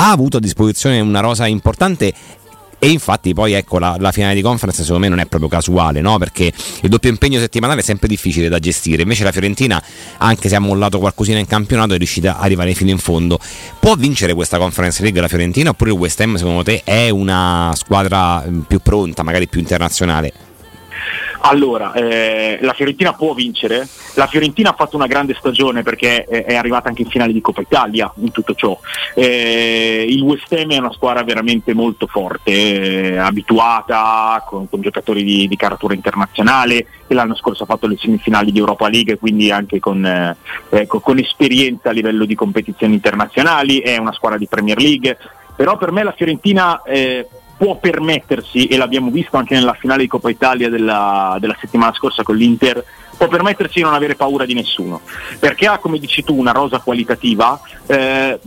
ha 0.00 0.10
avuto 0.12 0.36
a 0.36 0.40
disposizione 0.40 1.00
una 1.00 1.20
rosa 1.20 1.46
importante 1.46 2.12
e 2.78 2.88
infatti 2.88 3.34
poi 3.34 3.52
ecco 3.52 3.78
la, 3.78 3.96
la, 3.98 4.12
finale 4.12 4.34
di 4.34 4.42
conference 4.42 4.82
secondo 4.82 5.02
me 5.02 5.08
non 5.08 5.18
è 5.18 5.26
proprio 5.26 5.48
casuale, 5.48 6.00
no? 6.00 6.18
perché 6.18 6.52
il 6.82 6.88
doppio 6.88 7.10
impegno 7.10 7.38
settimanale 7.40 7.80
è 7.80 7.82
sempre 7.82 8.08
difficile 8.08 8.48
da 8.48 8.58
gestire, 8.58 9.02
invece 9.02 9.24
la 9.24 9.32
Fiorentina, 9.32 9.82
anche 10.18 10.48
se 10.48 10.56
ha 10.56 10.60
mollato 10.60 10.98
qualcosina 10.98 11.38
in 11.38 11.46
campionato, 11.46 11.94
è 11.94 11.98
riuscita 11.98 12.36
ad 12.36 12.44
arrivare 12.44 12.74
fino 12.74 12.90
in 12.90 12.98
fondo. 12.98 13.38
Può 13.78 13.94
vincere 13.94 14.34
questa 14.34 14.58
conference 14.58 15.02
league 15.02 15.20
la 15.20 15.28
Fiorentina 15.28 15.70
oppure 15.70 15.90
il 15.90 15.96
West 15.96 16.20
Ham 16.20 16.36
secondo 16.36 16.62
te 16.62 16.82
è 16.84 17.10
una 17.10 17.72
squadra 17.74 18.44
più 18.66 18.80
pronta, 18.80 19.22
magari 19.22 19.48
più 19.48 19.60
internazionale? 19.60 20.47
Allora, 21.40 21.92
eh, 21.92 22.58
la 22.62 22.72
Fiorentina 22.72 23.12
può 23.12 23.32
vincere, 23.32 23.86
la 24.14 24.26
Fiorentina 24.26 24.70
ha 24.70 24.74
fatto 24.74 24.96
una 24.96 25.06
grande 25.06 25.34
stagione 25.38 25.82
perché 25.82 26.24
è, 26.24 26.54
arrivata 26.54 26.88
anche 26.88 27.02
in 27.02 27.08
finale 27.08 27.32
di 27.32 27.40
Coppa 27.40 27.60
Italia 27.60 28.12
in 28.16 28.32
tutto 28.32 28.54
ciò. 28.54 28.78
Eh, 29.14 30.04
il 30.08 30.20
West 30.22 30.52
Ham 30.52 30.70
è 30.70 30.78
una 30.78 30.92
squadra 30.92 31.22
veramente 31.22 31.74
molto 31.74 32.06
forte, 32.06 32.50
eh, 33.12 33.16
abituata, 33.16 34.44
con, 34.46 34.68
con 34.68 34.80
giocatori 34.80 35.22
di, 35.22 35.46
di, 35.46 35.56
caratura 35.56 35.94
internazionale, 35.94 36.86
che 37.06 37.14
l'anno 37.14 37.36
scorso 37.36 37.62
ha 37.62 37.66
fatto 37.66 37.86
le 37.86 37.96
semifinali 37.96 38.50
di 38.50 38.58
Europa 38.58 38.88
League, 38.88 39.18
quindi 39.18 39.50
anche 39.50 39.78
con, 39.78 40.04
eh, 40.04 40.36
ecco, 40.70 41.00
con 41.00 41.18
esperienza 41.18 41.90
a 41.90 41.92
livello 41.92 42.24
di 42.24 42.34
competizioni 42.34 42.94
internazionali, 42.94 43.78
è 43.78 43.96
una 43.96 44.12
squadra 44.12 44.38
di 44.38 44.48
Premier 44.48 44.78
League, 44.78 45.16
però 45.54 45.76
per 45.76 45.92
me 45.92 46.02
la 46.02 46.12
Fiorentina 46.12 46.82
eh, 46.82 47.26
può 47.58 47.76
permettersi, 47.76 48.66
e 48.66 48.76
l'abbiamo 48.76 49.10
visto 49.10 49.36
anche 49.36 49.54
nella 49.54 49.74
finale 49.74 50.02
di 50.02 50.08
Coppa 50.08 50.30
Italia 50.30 50.70
della, 50.70 51.36
della 51.40 51.56
settimana 51.60 51.92
scorsa 51.92 52.22
con 52.22 52.36
l'Inter, 52.36 52.82
può 53.16 53.26
permettersi 53.26 53.74
di 53.78 53.82
non 53.82 53.94
avere 53.94 54.14
paura 54.14 54.46
di 54.46 54.54
nessuno, 54.54 55.00
perché 55.40 55.66
ha, 55.66 55.78
come 55.78 55.98
dici 55.98 56.22
tu, 56.22 56.38
una 56.38 56.52
rosa 56.52 56.78
qualitativa. 56.78 57.60
Eh, 57.86 58.38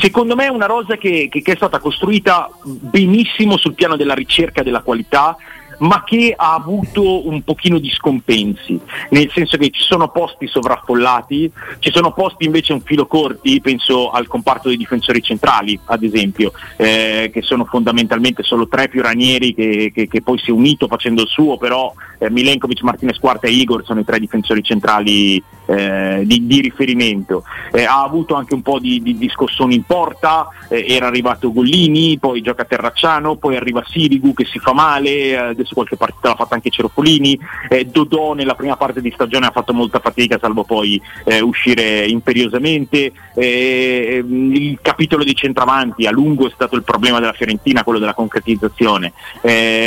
secondo 0.00 0.36
me 0.36 0.46
è 0.46 0.50
una 0.50 0.66
rosa 0.66 0.96
che, 0.96 1.28
che, 1.30 1.42
che, 1.42 1.52
è 1.52 1.56
stata 1.56 1.80
costruita 1.80 2.48
benissimo 2.64 3.56
sul 3.56 3.74
piano 3.74 3.96
della 3.96 4.14
ricerca 4.14 4.62
della 4.62 4.80
qualità 4.80 5.36
ma 5.78 6.02
che 6.04 6.34
ha 6.36 6.54
avuto 6.54 7.28
un 7.28 7.42
pochino 7.42 7.78
di 7.78 7.90
scompensi, 7.90 8.80
nel 9.10 9.30
senso 9.32 9.56
che 9.56 9.70
ci 9.70 9.82
sono 9.82 10.08
posti 10.08 10.46
sovraffollati, 10.46 11.50
ci 11.78 11.90
sono 11.92 12.12
posti 12.12 12.44
invece 12.44 12.72
un 12.72 12.80
filo 12.80 13.06
corti, 13.06 13.60
penso 13.60 14.10
al 14.10 14.26
comparto 14.26 14.68
dei 14.68 14.76
difensori 14.76 15.22
centrali, 15.22 15.78
ad 15.86 16.02
esempio, 16.02 16.52
eh, 16.76 17.30
che 17.32 17.42
sono 17.42 17.64
fondamentalmente 17.64 18.42
solo 18.42 18.68
tre 18.68 18.88
più 18.88 19.02
ranieri 19.02 19.54
che, 19.54 19.92
che, 19.94 20.08
che 20.08 20.22
poi 20.22 20.38
si 20.38 20.50
è 20.50 20.52
unito 20.52 20.86
facendo 20.86 21.22
il 21.22 21.28
suo, 21.28 21.56
però 21.56 21.92
eh, 22.18 22.30
Milenkovic, 22.30 22.82
Martinez 22.82 23.18
Quarta 23.18 23.46
e 23.46 23.52
Igor 23.52 23.84
sono 23.84 24.00
i 24.00 24.04
tre 24.04 24.18
difensori 24.18 24.62
centrali 24.62 25.42
eh, 25.66 26.22
di, 26.24 26.46
di, 26.46 26.60
riferimento. 26.60 27.44
Eh, 27.72 27.84
ha 27.84 28.02
avuto 28.02 28.34
anche 28.34 28.54
un 28.54 28.62
po' 28.62 28.78
di, 28.78 29.02
di, 29.02 29.16
di 29.16 29.28
scossoni 29.28 29.74
in 29.74 29.84
porta, 29.84 30.48
eh, 30.68 30.84
era 30.88 31.06
arrivato 31.06 31.52
Gollini, 31.52 32.18
poi 32.18 32.40
gioca 32.40 32.64
Terracciano, 32.64 33.36
poi 33.36 33.56
arriva 33.56 33.84
Sirigu 33.86 34.32
che 34.32 34.44
si 34.44 34.58
fa 34.58 34.72
male, 34.72 35.54
eh, 35.68 35.74
adesso 35.74 35.74
qualche 35.74 35.96
partita 35.96 36.28
l'ha 36.28 36.34
fatta 36.34 36.54
anche 36.54 36.70
Cerofolini, 36.70 37.38
eh, 37.68 37.84
Dodò 37.84 38.32
nella 38.32 38.54
prima 38.54 38.76
parte 38.76 39.00
di 39.00 39.10
stagione 39.12 39.46
ha 39.46 39.50
fatto 39.50 39.72
molta 39.72 39.98
fatica 40.00 40.38
salvo 40.40 40.64
poi 40.64 41.00
uscire 41.42 42.06
imperiosamente, 42.06 43.12
il 43.34 44.78
capitolo 44.80 45.24
dei 45.24 45.34
centravanti 45.34 46.06
a 46.06 46.10
lungo 46.10 46.46
è 46.46 46.52
stato 46.52 46.76
il 46.76 46.82
problema 46.82 47.20
della 47.20 47.32
Fiorentina, 47.32 47.84
quello 47.84 47.98
della 47.98 48.14
concretizzazione. 48.14 49.12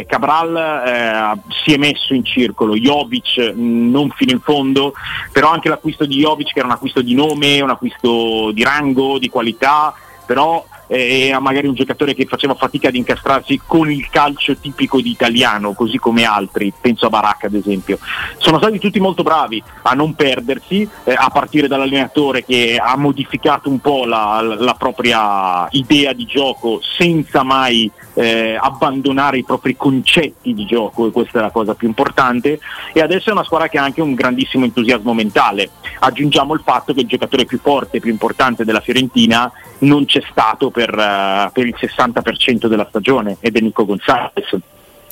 Cabral 0.06 1.40
si 1.64 1.74
è 1.74 1.78
messo 1.78 2.14
in 2.14 2.24
circolo, 2.24 2.76
Jovic 2.76 3.54
non 3.56 4.10
fino 4.12 4.32
in 4.32 4.40
fondo, 4.40 4.94
però 5.32 5.52
anche 5.52 5.70
l'acquisto 5.70 6.06
di 6.06 6.18
Jovic 6.18 6.54
che 6.54 6.60
era 6.60 6.68
un 6.68 6.74
acquisto 6.74 7.02
di 7.02 7.14
nome, 7.14 7.62
un 7.62 7.70
acquisto 7.70 8.52
di 8.52 8.64
rango, 8.64 9.18
di 9.18 9.30
qualità, 9.30 9.94
però 10.26 10.66
eh, 10.92 11.34
magari 11.40 11.68
un 11.68 11.74
giocatore 11.74 12.14
che 12.14 12.26
faceva 12.26 12.54
fatica 12.54 12.90
ad 12.90 12.96
incastrarsi 12.96 13.62
con 13.66 13.90
il 13.90 14.10
calcio 14.10 14.58
tipico 14.58 15.00
di 15.00 15.10
italiano, 15.10 15.72
così 15.72 15.98
come 15.98 16.26
altri, 16.26 16.74
penso 16.80 17.06
a 17.06 17.10
Baracca 17.10 17.48
ad 17.48 17.54
esempio. 17.54 17.98
Sono 18.38 18.58
stati 18.58 18.78
tutti 18.78 19.00
molto 19.00 19.24
bravi 19.24 19.64
a 19.84 19.94
non 19.94 20.16
perdersi, 20.16 20.88
eh, 21.06 21.14
a 21.14 21.30
partire 21.30 21.70
dall'allenatore 21.70 22.44
che 22.44 22.78
ha 22.78 22.98
modificato 22.98 23.70
un 23.70 23.80
po' 23.80 24.04
la, 24.04 24.42
la 24.42 24.74
propria 24.74 25.66
idea 25.72 26.12
di 26.12 26.26
gioco 26.26 26.82
senza 26.82 27.44
mai 27.44 27.90
eh, 28.14 28.58
abbandonare 28.60 29.38
i 29.38 29.44
propri 29.46 29.78
concetti 29.78 30.54
di 30.54 30.66
gioco 30.66 31.08
e 31.08 31.12
questa 31.12 31.40
è 31.40 31.42
la 31.42 31.52
cosa 31.52 31.76
più 31.76 31.88
importante 31.88 32.60
e 32.92 33.00
adesso 33.00 33.30
è 33.30 33.32
una 33.32 33.44
squadra 33.44 33.70
che 33.70 33.78
ha 33.78 33.84
anche 33.84 34.02
un 34.02 34.14
grandissimo 34.14 34.66
entusiasmo 34.66 35.14
mentale 35.14 35.70
aggiungiamo 36.00 36.54
il 36.54 36.62
fatto 36.64 36.94
che 36.94 37.02
il 37.02 37.08
giocatore 37.08 37.46
più 37.46 37.60
forte 37.60 37.98
e 37.98 38.00
più 38.00 38.12
importante 38.12 38.66
della 38.66 38.82
Fiorentina 38.82 39.52
non 39.80 40.06
c'è 40.06 40.22
stato 40.30 40.70
per, 40.70 40.81
uh, 40.90 41.52
per 41.52 41.66
il 41.66 41.76
60% 41.80 42.68
della 42.68 42.86
stagione 42.90 43.38
ed 43.40 43.56
è 43.56 43.60
Nico 43.60 43.86
Gonzalez. 43.86 44.58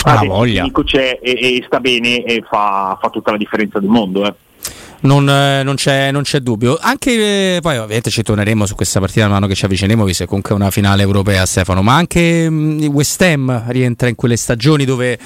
Ah, 0.03 0.23
voglia. 0.25 0.63
Nico 0.63 0.83
c'è 0.83 1.19
e, 1.21 1.31
e, 1.31 1.63
sta 1.65 1.79
bene 1.79 2.23
e 2.23 2.43
fa, 2.47 2.97
fa, 3.01 3.09
tutta 3.09 3.31
la 3.31 3.37
differenza 3.37 3.79
del 3.79 3.89
mondo. 3.89 4.25
Eh. 4.25 4.33
Non, 5.01 5.29
eh, 5.29 5.63
non, 5.63 5.75
c'è, 5.75 6.11
non, 6.11 6.23
c'è, 6.23 6.39
dubbio. 6.39 6.77
Anche 6.79 7.55
eh, 7.55 7.59
poi, 7.61 7.77
ovviamente, 7.77 8.09
ci 8.09 8.21
torneremo 8.21 8.65
su 8.65 8.75
questa 8.75 8.99
partita 8.99 9.21
man 9.21 9.31
mano 9.33 9.47
che 9.47 9.55
ci 9.55 9.65
avviciniamo, 9.65 10.03
visto 10.03 10.23
che 10.23 10.27
comunque 10.27 10.53
è 10.53 10.57
una 10.57 10.71
finale 10.71 11.03
europea, 11.03 11.45
Stefano. 11.45 11.81
Ma 11.81 11.95
anche 11.95 12.49
mh, 12.49 12.53
mm, 12.53 12.83
West 12.87 13.21
Ham 13.21 13.63
rientra 13.67 14.09
in 14.09 14.15
quelle 14.15 14.35
stagioni 14.35 14.85
dove 14.85 15.17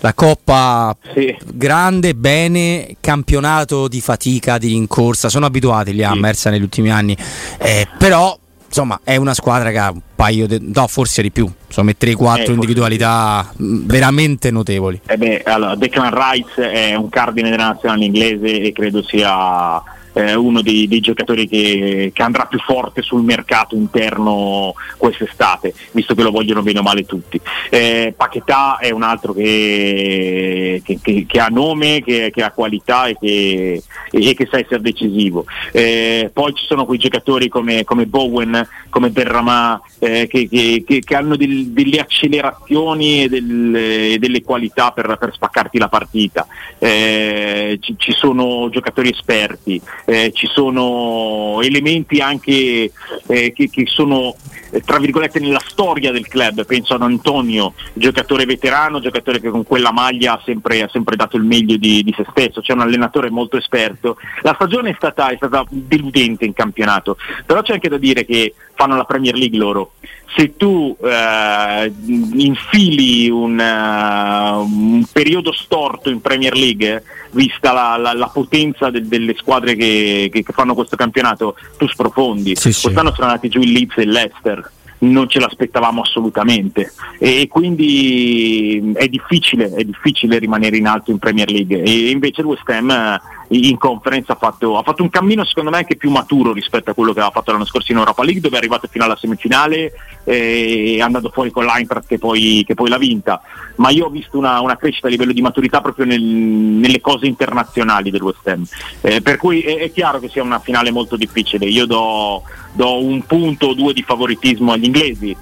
la 0.00 0.14
coppa 0.14 0.96
sì. 1.14 1.36
grande, 1.44 2.14
bene, 2.14 2.96
campionato 3.00 3.86
di 3.86 4.00
fatica, 4.00 4.58
di 4.58 4.68
rincorsa. 4.68 5.28
Sono 5.28 5.46
abituati 5.46 5.92
gli 5.92 6.02
Hammers 6.02 6.40
sì. 6.40 6.48
negli 6.50 6.62
ultimi 6.62 6.90
anni, 6.90 7.16
eh, 7.58 7.86
però 7.98 8.36
insomma 8.70 9.00
è 9.02 9.16
una 9.16 9.34
squadra 9.34 9.70
che 9.70 9.78
ha 9.78 9.90
un 9.90 10.00
paio 10.14 10.46
di, 10.46 10.58
no 10.72 10.86
forse 10.86 11.22
di 11.22 11.30
più. 11.30 11.50
Insomma 11.66 11.90
3-4 11.98 12.48
eh, 12.48 12.52
individualità 12.52 13.52
veramente 13.56 14.50
notevoli. 14.50 15.00
Eh 15.06 15.16
beh, 15.16 15.42
allora, 15.44 15.74
Declan 15.74 16.12
Rice 16.14 16.70
è 16.70 16.94
un 16.94 17.08
cardine 17.08 17.50
della 17.50 17.66
nazionale 17.66 18.04
inglese 18.04 18.60
e 18.60 18.72
credo 18.72 19.02
sia 19.02 19.82
eh, 20.12 20.34
uno 20.34 20.62
dei, 20.62 20.88
dei 20.88 21.00
giocatori 21.00 21.48
che, 21.48 22.10
che, 22.14 22.22
andrà 22.22 22.46
più 22.46 22.58
forte 22.58 23.02
sul 23.02 23.22
mercato 23.22 23.74
interno 23.74 24.74
quest'estate, 24.96 25.74
visto 25.92 26.14
che 26.14 26.22
lo 26.22 26.30
vogliono 26.30 26.62
bene 26.62 26.80
o 26.80 26.82
male 26.82 27.06
tutti. 27.06 27.40
Eh, 27.68 28.14
Paquetà 28.16 28.78
è 28.78 28.90
un 28.90 29.02
altro 29.02 29.32
che, 29.32 30.82
che, 30.84 31.24
che 31.26 31.40
ha 31.40 31.48
nome, 31.48 32.02
che, 32.02 32.32
ha 32.36 32.50
qualità 32.50 33.06
e 33.06 33.16
che, 33.18 33.82
e 34.10 34.48
sa 34.50 34.58
essere 34.58 34.80
decisivo. 34.80 35.44
Eh, 35.72 36.30
poi 36.32 36.54
ci 36.54 36.64
sono 36.66 36.84
quei 36.84 36.98
giocatori 36.98 37.48
come, 37.48 37.84
come 37.84 38.06
Bowen, 38.06 38.66
come 38.88 39.10
Berramà, 39.10 39.80
eh, 39.98 40.26
che, 40.26 41.14
hanno 41.14 41.36
del, 41.36 41.68
delle 41.68 41.98
accelerazioni 41.98 43.24
e, 43.24 43.28
del, 43.28 44.18
delle 44.18 44.42
qualità 44.42 44.90
per, 44.90 45.16
per, 45.18 45.32
spaccarti 45.32 45.78
la 45.78 45.88
partita. 45.88 46.46
Eh, 46.78 47.78
ci, 47.80 47.94
ci 47.96 48.12
sono 48.12 48.68
giocatori 48.70 49.10
esperti 49.10 49.80
eh, 50.10 50.32
ci 50.34 50.48
sono 50.48 51.60
elementi 51.62 52.18
anche 52.18 52.90
eh, 53.28 53.52
che, 53.52 53.70
che, 53.70 53.84
sono 53.86 54.34
eh, 54.72 54.80
tra 54.80 54.98
virgolette 54.98 55.38
nella 55.38 55.62
storia 55.64 56.10
del 56.10 56.26
club, 56.26 56.66
penso 56.66 56.94
ad 56.94 57.02
Antonio, 57.02 57.74
giocatore 57.92 58.44
veterano, 58.44 58.98
giocatore 58.98 59.40
che 59.40 59.50
con 59.50 59.62
quella 59.62 59.92
maglia 59.92 60.32
ha 60.32 60.42
sempre, 60.44 60.82
ha 60.82 60.88
sempre 60.90 61.14
dato 61.14 61.36
il 61.36 61.44
meglio 61.44 61.76
di, 61.76 62.02
di, 62.02 62.12
se 62.16 62.24
stesso, 62.30 62.60
c'è 62.60 62.72
un 62.72 62.80
allenatore 62.80 63.30
molto 63.30 63.56
esperto. 63.56 64.16
La 64.42 64.54
stagione 64.54 64.90
è 64.90 64.94
stata, 64.96 65.28
è 65.28 65.36
stata 65.36 65.64
deludente 65.68 66.44
in 66.44 66.54
campionato, 66.54 67.16
però 67.46 67.62
c'è 67.62 67.74
anche 67.74 67.88
da 67.88 67.96
dire 67.96 68.24
che 68.24 68.52
fanno 68.80 68.96
la 68.96 69.04
Premier 69.04 69.34
League 69.34 69.58
loro. 69.58 69.92
Se 70.34 70.56
tu 70.56 70.96
eh, 71.02 71.92
infili 72.32 73.28
un, 73.28 73.58
uh, 73.58 74.60
un, 74.60 75.04
periodo 75.12 75.52
storto 75.52 76.08
in 76.08 76.22
Premier 76.22 76.54
League, 76.54 77.02
vista 77.32 77.72
la, 77.72 77.96
la, 77.98 78.14
la 78.14 78.28
potenza 78.28 78.88
de, 78.88 79.06
delle 79.06 79.34
squadre 79.36 79.74
che, 79.74 80.30
che, 80.32 80.42
che, 80.42 80.52
fanno 80.54 80.74
questo 80.74 80.96
campionato, 80.96 81.56
tu 81.76 81.86
sprofondi. 81.88 82.56
Sì, 82.56 82.70
Quest'anno 82.70 83.10
sì. 83.10 83.16
sono 83.16 83.26
andati 83.26 83.48
giù 83.50 83.60
il 83.60 83.72
Leeds 83.72 83.98
e 83.98 84.02
il 84.02 84.10
Leicester 84.10 84.70
non 85.02 85.30
ce 85.30 85.40
l'aspettavamo 85.40 86.02
assolutamente 86.02 86.92
e 87.18 87.48
quindi 87.48 88.92
è 88.94 89.08
difficile, 89.08 89.72
è 89.72 89.82
difficile 89.82 90.38
rimanere 90.38 90.76
in 90.76 90.86
alto 90.86 91.10
in 91.10 91.18
Premier 91.18 91.50
League 91.50 91.80
e 91.80 92.10
invece 92.10 92.42
il 92.42 92.48
West 92.48 92.68
Ham 92.68 93.18
in 93.52 93.78
conference 93.78 94.30
ha 94.30 94.36
fatto, 94.36 94.78
ha 94.78 94.82
fatto, 94.82 95.02
un 95.02 95.10
cammino 95.10 95.44
secondo 95.44 95.70
me 95.70 95.78
anche 95.78 95.96
più 95.96 96.10
maturo 96.10 96.52
rispetto 96.52 96.90
a 96.90 96.94
quello 96.94 97.12
che 97.12 97.18
aveva 97.18 97.34
fatto 97.34 97.50
l'anno 97.50 97.64
scorso 97.64 97.90
in 97.90 97.98
Europa 97.98 98.22
League 98.22 98.40
dove 98.40 98.54
è 98.54 98.58
arrivato 98.58 98.86
fino 98.88 99.04
alla 99.04 99.16
semifinale 99.16 99.92
e 100.24 100.96
è 100.98 101.00
andato 101.00 101.30
fuori 101.30 101.50
con 101.50 101.64
l'Eintracht 101.64 102.06
che 102.06 102.18
poi, 102.18 102.62
che 102.66 102.74
poi 102.74 102.88
l'ha 102.88 102.98
vinta. 102.98 103.40
Ma 103.76 103.90
io 103.90 104.06
ho 104.06 104.10
visto 104.10 104.38
una, 104.38 104.60
una 104.60 104.76
crescita 104.76 105.08
a 105.08 105.10
livello 105.10 105.32
di 105.32 105.40
maturità 105.40 105.80
proprio 105.80 106.06
nel, 106.06 106.22
nelle 106.22 107.00
cose 107.00 107.26
internazionali 107.26 108.10
del 108.10 108.22
West 108.22 108.46
Ham. 108.46 108.64
Eh, 109.00 109.20
per 109.20 109.36
cui 109.36 109.62
è, 109.62 109.78
è, 109.78 109.92
chiaro 109.92 110.20
che 110.20 110.28
sia 110.28 110.42
una 110.42 110.60
finale 110.60 110.90
molto 110.90 111.16
difficile. 111.16 111.66
Io 111.66 111.86
do, 111.86 112.42
do 112.72 113.02
un 113.02 113.24
punto 113.26 113.68
o 113.68 113.74
due 113.74 113.92
di 113.92 114.02
favoritismo 114.02 114.72
agli 114.72 114.84
inglesi, 114.84 115.36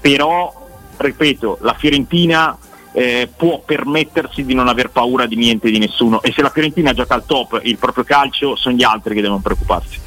però, 0.00 0.52
ripeto, 0.96 1.58
la 1.62 1.74
Fiorentina 1.74 2.56
eh, 2.96 3.28
può 3.36 3.60
permettersi 3.62 4.42
di 4.42 4.54
non 4.54 4.68
aver 4.68 4.88
paura 4.88 5.26
di 5.26 5.36
niente 5.36 5.70
di 5.70 5.76
nessuno 5.76 6.22
e 6.22 6.32
se 6.32 6.40
la 6.40 6.48
Fiorentina 6.48 6.94
gioca 6.94 7.12
al 7.12 7.26
top 7.26 7.60
il 7.62 7.76
proprio 7.76 8.04
calcio 8.04 8.56
sono 8.56 8.74
gli 8.74 8.82
altri 8.82 9.14
che 9.14 9.20
devono 9.20 9.40
preoccuparsi. 9.40 10.00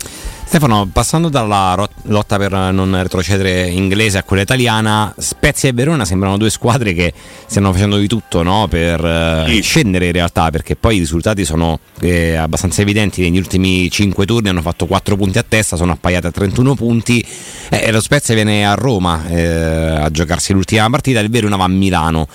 Stefano, 0.50 0.90
passando 0.92 1.30
dalla 1.30 1.88
lotta 2.06 2.38
per 2.38 2.52
non 2.52 3.00
retrocedere 3.00 3.68
inglese 3.68 4.18
a 4.18 4.24
quella 4.24 4.42
italiana, 4.42 5.14
Spezia 5.16 5.70
e 5.70 5.74
Verona 5.74 6.06
sembrano 6.06 6.38
due 6.38 6.50
squadre 6.50 6.94
che 6.94 7.14
stanno 7.46 7.72
facendo 7.72 7.98
di 7.98 8.08
tutto 8.08 8.42
no? 8.42 8.66
per 8.68 9.06
eh, 9.06 9.44
sì. 9.48 9.62
scendere 9.62 10.08
in 10.08 10.12
realtà, 10.12 10.50
perché 10.50 10.76
poi 10.76 10.96
i 10.96 11.00
risultati 11.00 11.46
sono 11.46 11.80
eh, 12.02 12.34
abbastanza 12.34 12.82
evidenti. 12.82 13.22
Negli 13.22 13.38
ultimi 13.38 13.92
5 13.92 14.26
turni 14.26 14.50
hanno 14.50 14.64
fatto 14.64 14.88
4 14.88 15.16
punti 15.16 15.38
a 15.38 15.46
testa, 15.48 15.76
sono 15.76 15.92
appaiate 15.92 16.26
a 16.26 16.32
31 16.32 16.74
punti 16.74 17.24
eh, 17.70 17.84
e 17.84 17.92
lo 17.92 18.02
Spezia 18.02 18.34
viene 18.34 18.66
a 18.66 18.74
Roma 18.74 19.28
eh, 19.28 19.46
a 19.46 20.10
giocarsi 20.10 20.54
l'ultima 20.54 20.90
partita, 20.90 21.20
il 21.20 21.30
Verona 21.30 21.58
va 21.58 21.66
a 21.66 21.68
Milano. 21.68 22.28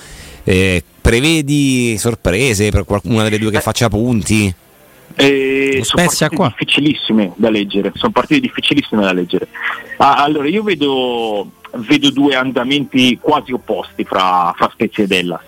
Eh, 0.44 0.82
prevedi 1.00 1.96
sorprese 1.96 2.70
per 2.70 2.84
qualcuna 2.84 3.22
delle 3.22 3.38
due 3.38 3.50
che 3.50 3.60
faccia 3.60 3.88
punti? 3.88 4.54
Eh, 5.16 5.80
sono 5.82 6.04
partite 6.04 6.36
qua. 6.36 6.48
difficilissime 6.48 7.32
da 7.36 7.48
leggere, 7.48 7.92
sono 7.94 8.12
partite 8.12 8.40
difficilissime 8.40 9.02
da 9.02 9.12
leggere. 9.12 9.48
Ah, 9.96 10.22
allora 10.22 10.48
io 10.48 10.62
vedo, 10.62 11.50
vedo, 11.72 12.10
due 12.10 12.34
andamenti 12.34 13.18
quasi 13.20 13.52
opposti 13.52 14.04
fra, 14.04 14.52
fra 14.56 14.68
Spezia 14.72 15.04
e 15.04 15.06
Della. 15.06 15.40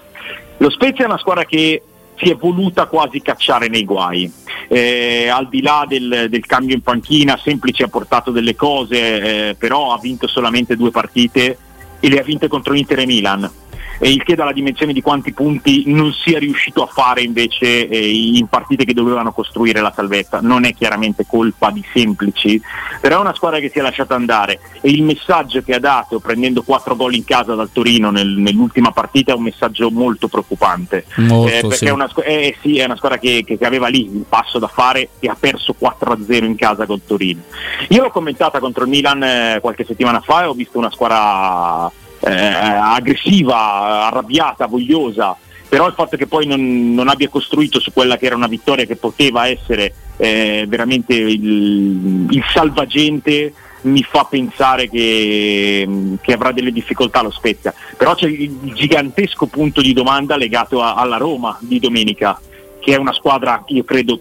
Lo 0.59 0.71
Spezia 0.71 1.05
è 1.05 1.09
una 1.09 1.19
squadra 1.19 1.45
che 1.45 1.83
si 2.17 2.31
è 2.31 2.37
voluta 2.37 2.87
quasi 2.87 3.21
cacciare 3.21 3.69
nei 3.69 3.85
guai. 3.85 4.33
Eh, 4.69 5.29
al 5.29 5.49
di 5.49 5.61
là 5.61 5.85
del, 5.87 6.29
del, 6.31 6.47
cambio 6.47 6.75
in 6.75 6.81
panchina, 6.81 7.39
Semplice 7.43 7.83
ha 7.83 7.89
portato 7.89 8.31
delle 8.31 8.55
cose, 8.55 9.49
eh, 9.49 9.55
però 9.55 9.93
ha 9.93 9.99
vinto 9.99 10.27
solamente 10.27 10.77
due 10.77 10.91
partite 10.91 11.59
e 12.01 12.09
le 12.09 12.21
ha 12.21 12.23
vinte 12.23 12.49
contro 12.49 12.75
Inter 12.75 13.01
e 13.01 13.07
Milan 13.07 13.51
e 13.99 14.11
il 14.11 14.23
che 14.23 14.35
dà 14.35 14.45
la 14.45 14.53
dimensione 14.53 14.93
di 14.93 15.01
quanti 15.01 15.33
punti 15.33 15.85
non 15.87 16.13
sia 16.13 16.39
riuscito 16.39 16.83
a 16.83 16.87
fare 16.87 17.23
invece 17.23 17.89
eh, 17.89 18.11
in 18.11 18.47
partite 18.47 18.85
che 18.85 18.95
dovevano 18.95 19.33
costruire 19.33 19.81
la 19.81 19.93
salvezza. 19.95 20.41
Non 20.41 20.65
è 20.65 20.75
chiaramente 20.75 21.27
colpa 21.27 21.71
di 21.71 21.85
semplici, 21.93 22.61
però 23.01 23.19
è 23.19 23.21
una 23.21 23.35
squadra 23.35 23.59
che 23.59 23.71
si 23.71 23.79
è 23.79 23.83
lasciata 23.83 24.15
andare 24.15 24.61
e 24.81 24.91
il 24.91 25.03
messaggio 25.03 25.63
che 25.63 25.75
ha 25.75 25.81
dato 25.81 26.19
prendendo 26.21 26.63
quattro 26.63 26.97
gol 26.97 27.15
in 27.15 27.25
casa 27.25 27.55
dal 27.55 27.71
Torino 27.73 28.11
nel, 28.11 28.29
nell'ultima 28.29 28.91
partita 28.91 29.33
è 29.33 29.37
un 29.37 29.43
messaggio 29.43 29.91
molto 29.91 30.29
preoccupante. 30.29 31.05
Molto, 31.17 31.49
eh, 31.49 31.61
perché 31.61 31.77
sì. 31.77 31.85
è, 31.87 31.91
una, 31.91 32.11
eh, 32.25 32.57
sì, 32.61 32.79
è 32.79 32.85
una 32.85 32.97
squadra 32.97 33.19
che, 33.19 33.43
che- 33.45 33.59
che 33.59 33.67
aveva 33.67 33.89
lì 33.89 34.05
il 34.05 34.25
passo 34.29 34.59
da 34.59 34.69
fare 34.69 35.11
e 35.19 35.29
ha 35.29 35.37
perso 35.39 35.75
4-0 35.79 36.45
in 36.45 36.57
casa 36.57 36.87
col 36.87 37.01
Torino. 37.07 37.43
Io 37.89 38.03
l'ho 38.03 38.11
commentata 38.11 38.59
contro 38.61 38.85
il 38.85 38.91
Milan 38.91 39.23
eh, 39.23 39.59
qualche 39.61 39.85
settimana 39.85 40.21
fa 40.21 40.43
e 40.43 40.47
ho 40.47 40.53
visto 40.53 40.79
una 40.79 40.91
squadra 40.91 41.91
eh, 42.27 42.35
aggressiva, 42.35 44.07
arrabbiata, 44.07 44.67
vogliosa, 44.67 45.37
però 45.69 45.87
il 45.87 45.95
fatto 45.95 46.17
che 46.17 46.27
poi 46.27 46.47
non, 46.47 46.95
non 46.95 47.09
abbia 47.09 47.29
costruito 47.29 47.81
su 47.81 47.93
quella 47.93 48.17
che 48.17 48.27
era 48.27 48.37
una 48.37 48.47
vittoria 48.47 48.85
che 48.85 48.97
poteva 48.97 49.47
essere 49.49 49.95
eh, 50.17 50.65
veramente 50.69 51.15
il, 51.15 52.27
il 52.31 52.45
salvagente 52.53 53.53
mi 53.83 54.03
fa 54.03 54.25
pensare 54.25 54.89
che, 54.89 56.17
che 56.21 56.33
avrà 56.33 56.51
delle 56.51 56.73
difficoltà 56.73 57.23
lo 57.23 57.31
Spezia. 57.31 57.73
Però 57.97 58.15
c'è 58.15 58.27
il 58.27 58.73
gigantesco 58.75 59.47
punto 59.47 59.81
di 59.81 59.93
domanda 59.93 60.37
legato 60.37 60.83
a- 60.83 60.95
alla 60.95 61.19
Roma 61.19 61.57
di 61.61 61.79
domenica, 61.79 62.41
che 62.81 62.95
è 62.95 62.97
una 62.97 63.13
squadra, 63.13 63.63
io 63.69 63.85
credo, 63.85 64.21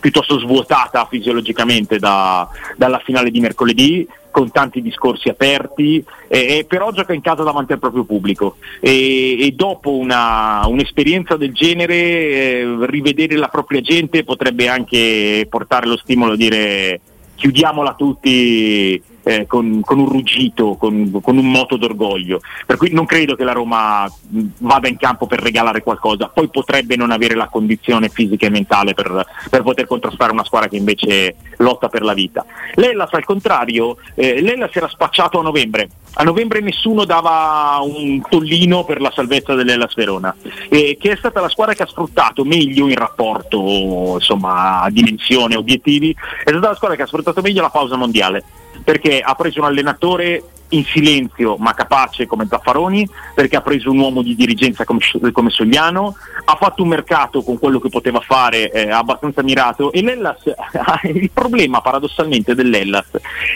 piuttosto 0.00 0.38
svuotata 0.40 1.06
fisiologicamente 1.08 1.98
da- 1.98 2.48
dalla 2.76 3.00
finale 3.04 3.30
di 3.30 3.38
mercoledì, 3.40 4.08
con 4.30 4.50
tanti 4.50 4.80
discorsi 4.82 5.28
aperti, 5.28 6.04
eh, 6.28 6.64
però 6.68 6.92
gioca 6.92 7.12
in 7.12 7.20
casa 7.20 7.42
davanti 7.42 7.72
al 7.72 7.78
proprio 7.78 8.04
pubblico. 8.04 8.56
E, 8.80 9.46
e 9.46 9.50
dopo 9.52 9.96
una- 9.96 10.66
un'esperienza 10.66 11.36
del 11.36 11.52
genere 11.52 11.94
eh, 11.94 12.76
rivedere 12.82 13.36
la 13.36 13.48
propria 13.48 13.80
gente 13.80 14.24
potrebbe 14.24 14.68
anche 14.68 15.46
portare 15.48 15.86
lo 15.86 15.96
stimolo 15.96 16.32
a 16.32 16.36
dire 16.36 17.00
chiudiamola 17.34 17.94
tutti 17.94 19.02
eh, 19.22 19.46
con, 19.46 19.80
con 19.84 19.98
un 19.98 20.08
ruggito, 20.08 20.76
con, 20.76 21.20
con 21.22 21.36
un 21.36 21.50
moto 21.50 21.76
d'orgoglio. 21.76 22.40
Per 22.66 22.76
cui 22.76 22.92
non 22.92 23.06
credo 23.06 23.34
che 23.34 23.44
la 23.44 23.52
Roma 23.52 24.04
mh, 24.04 24.40
vada 24.58 24.88
in 24.88 24.96
campo 24.96 25.26
per 25.26 25.40
regalare 25.40 25.82
qualcosa, 25.82 26.28
poi 26.28 26.48
potrebbe 26.48 26.96
non 26.96 27.10
avere 27.10 27.34
la 27.34 27.48
condizione 27.48 28.08
fisica 28.08 28.46
e 28.46 28.50
mentale 28.50 28.94
per, 28.94 29.26
per 29.48 29.62
poter 29.62 29.86
contrastare 29.86 30.32
una 30.32 30.44
squadra 30.44 30.68
che 30.68 30.76
invece 30.76 31.36
lotta 31.58 31.88
per 31.88 32.02
la 32.02 32.14
vita. 32.14 32.44
L'Ellas 32.74 33.12
al 33.12 33.24
contrario, 33.24 33.96
eh, 34.14 34.40
l'Ellas 34.40 34.74
era 34.74 34.88
spacciato 34.88 35.38
a 35.38 35.42
novembre. 35.42 35.88
A 36.14 36.24
novembre 36.24 36.60
nessuno 36.60 37.04
dava 37.04 37.78
un 37.82 38.20
tollino 38.28 38.84
per 38.84 39.00
la 39.00 39.12
salvezza 39.14 39.54
dell'Ellas 39.54 39.94
Verona, 39.94 40.34
eh, 40.68 40.96
che 41.00 41.12
è 41.12 41.16
stata 41.16 41.40
la 41.40 41.48
squadra 41.48 41.74
che 41.74 41.84
ha 41.84 41.86
sfruttato 41.86 42.44
meglio 42.44 42.88
in 42.88 42.96
rapporto 42.96 44.14
insomma, 44.14 44.80
a 44.80 44.90
dimensione, 44.90 45.56
obiettivi, 45.56 46.14
è 46.44 46.50
stata 46.50 46.68
la 46.68 46.74
squadra 46.74 46.96
che 46.96 47.02
ha 47.02 47.06
sfruttato 47.06 47.40
meglio 47.42 47.62
la 47.62 47.70
pausa 47.70 47.96
mondiale 47.96 48.44
perché 48.82 49.20
ha 49.20 49.34
preso 49.34 49.60
un 49.60 49.66
allenatore 49.66 50.42
in 50.70 50.84
silenzio 50.84 51.56
ma 51.56 51.74
capace 51.74 52.26
come 52.26 52.46
Zaffaroni, 52.48 53.08
perché 53.34 53.56
ha 53.56 53.60
preso 53.60 53.90
un 53.90 53.98
uomo 53.98 54.22
di 54.22 54.34
dirigenza 54.34 54.84
come, 54.84 55.00
come 55.32 55.50
Sogliano, 55.50 56.16
ha 56.44 56.56
fatto 56.56 56.82
un 56.82 56.88
mercato 56.88 57.42
con 57.42 57.58
quello 57.58 57.80
che 57.80 57.88
poteva 57.88 58.20
fare 58.20 58.70
eh, 58.70 58.90
abbastanza 58.90 59.42
mirato 59.42 59.92
e 59.92 60.02
l'Ellas, 60.02 60.42
il 61.12 61.30
problema 61.32 61.80
paradossalmente 61.80 62.54
dell'Ellas 62.54 63.06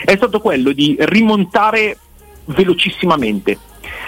è 0.03 0.15
stato 0.15 0.39
quello 0.39 0.71
di 0.71 0.95
rimontare 0.99 1.97
velocissimamente, 2.45 3.57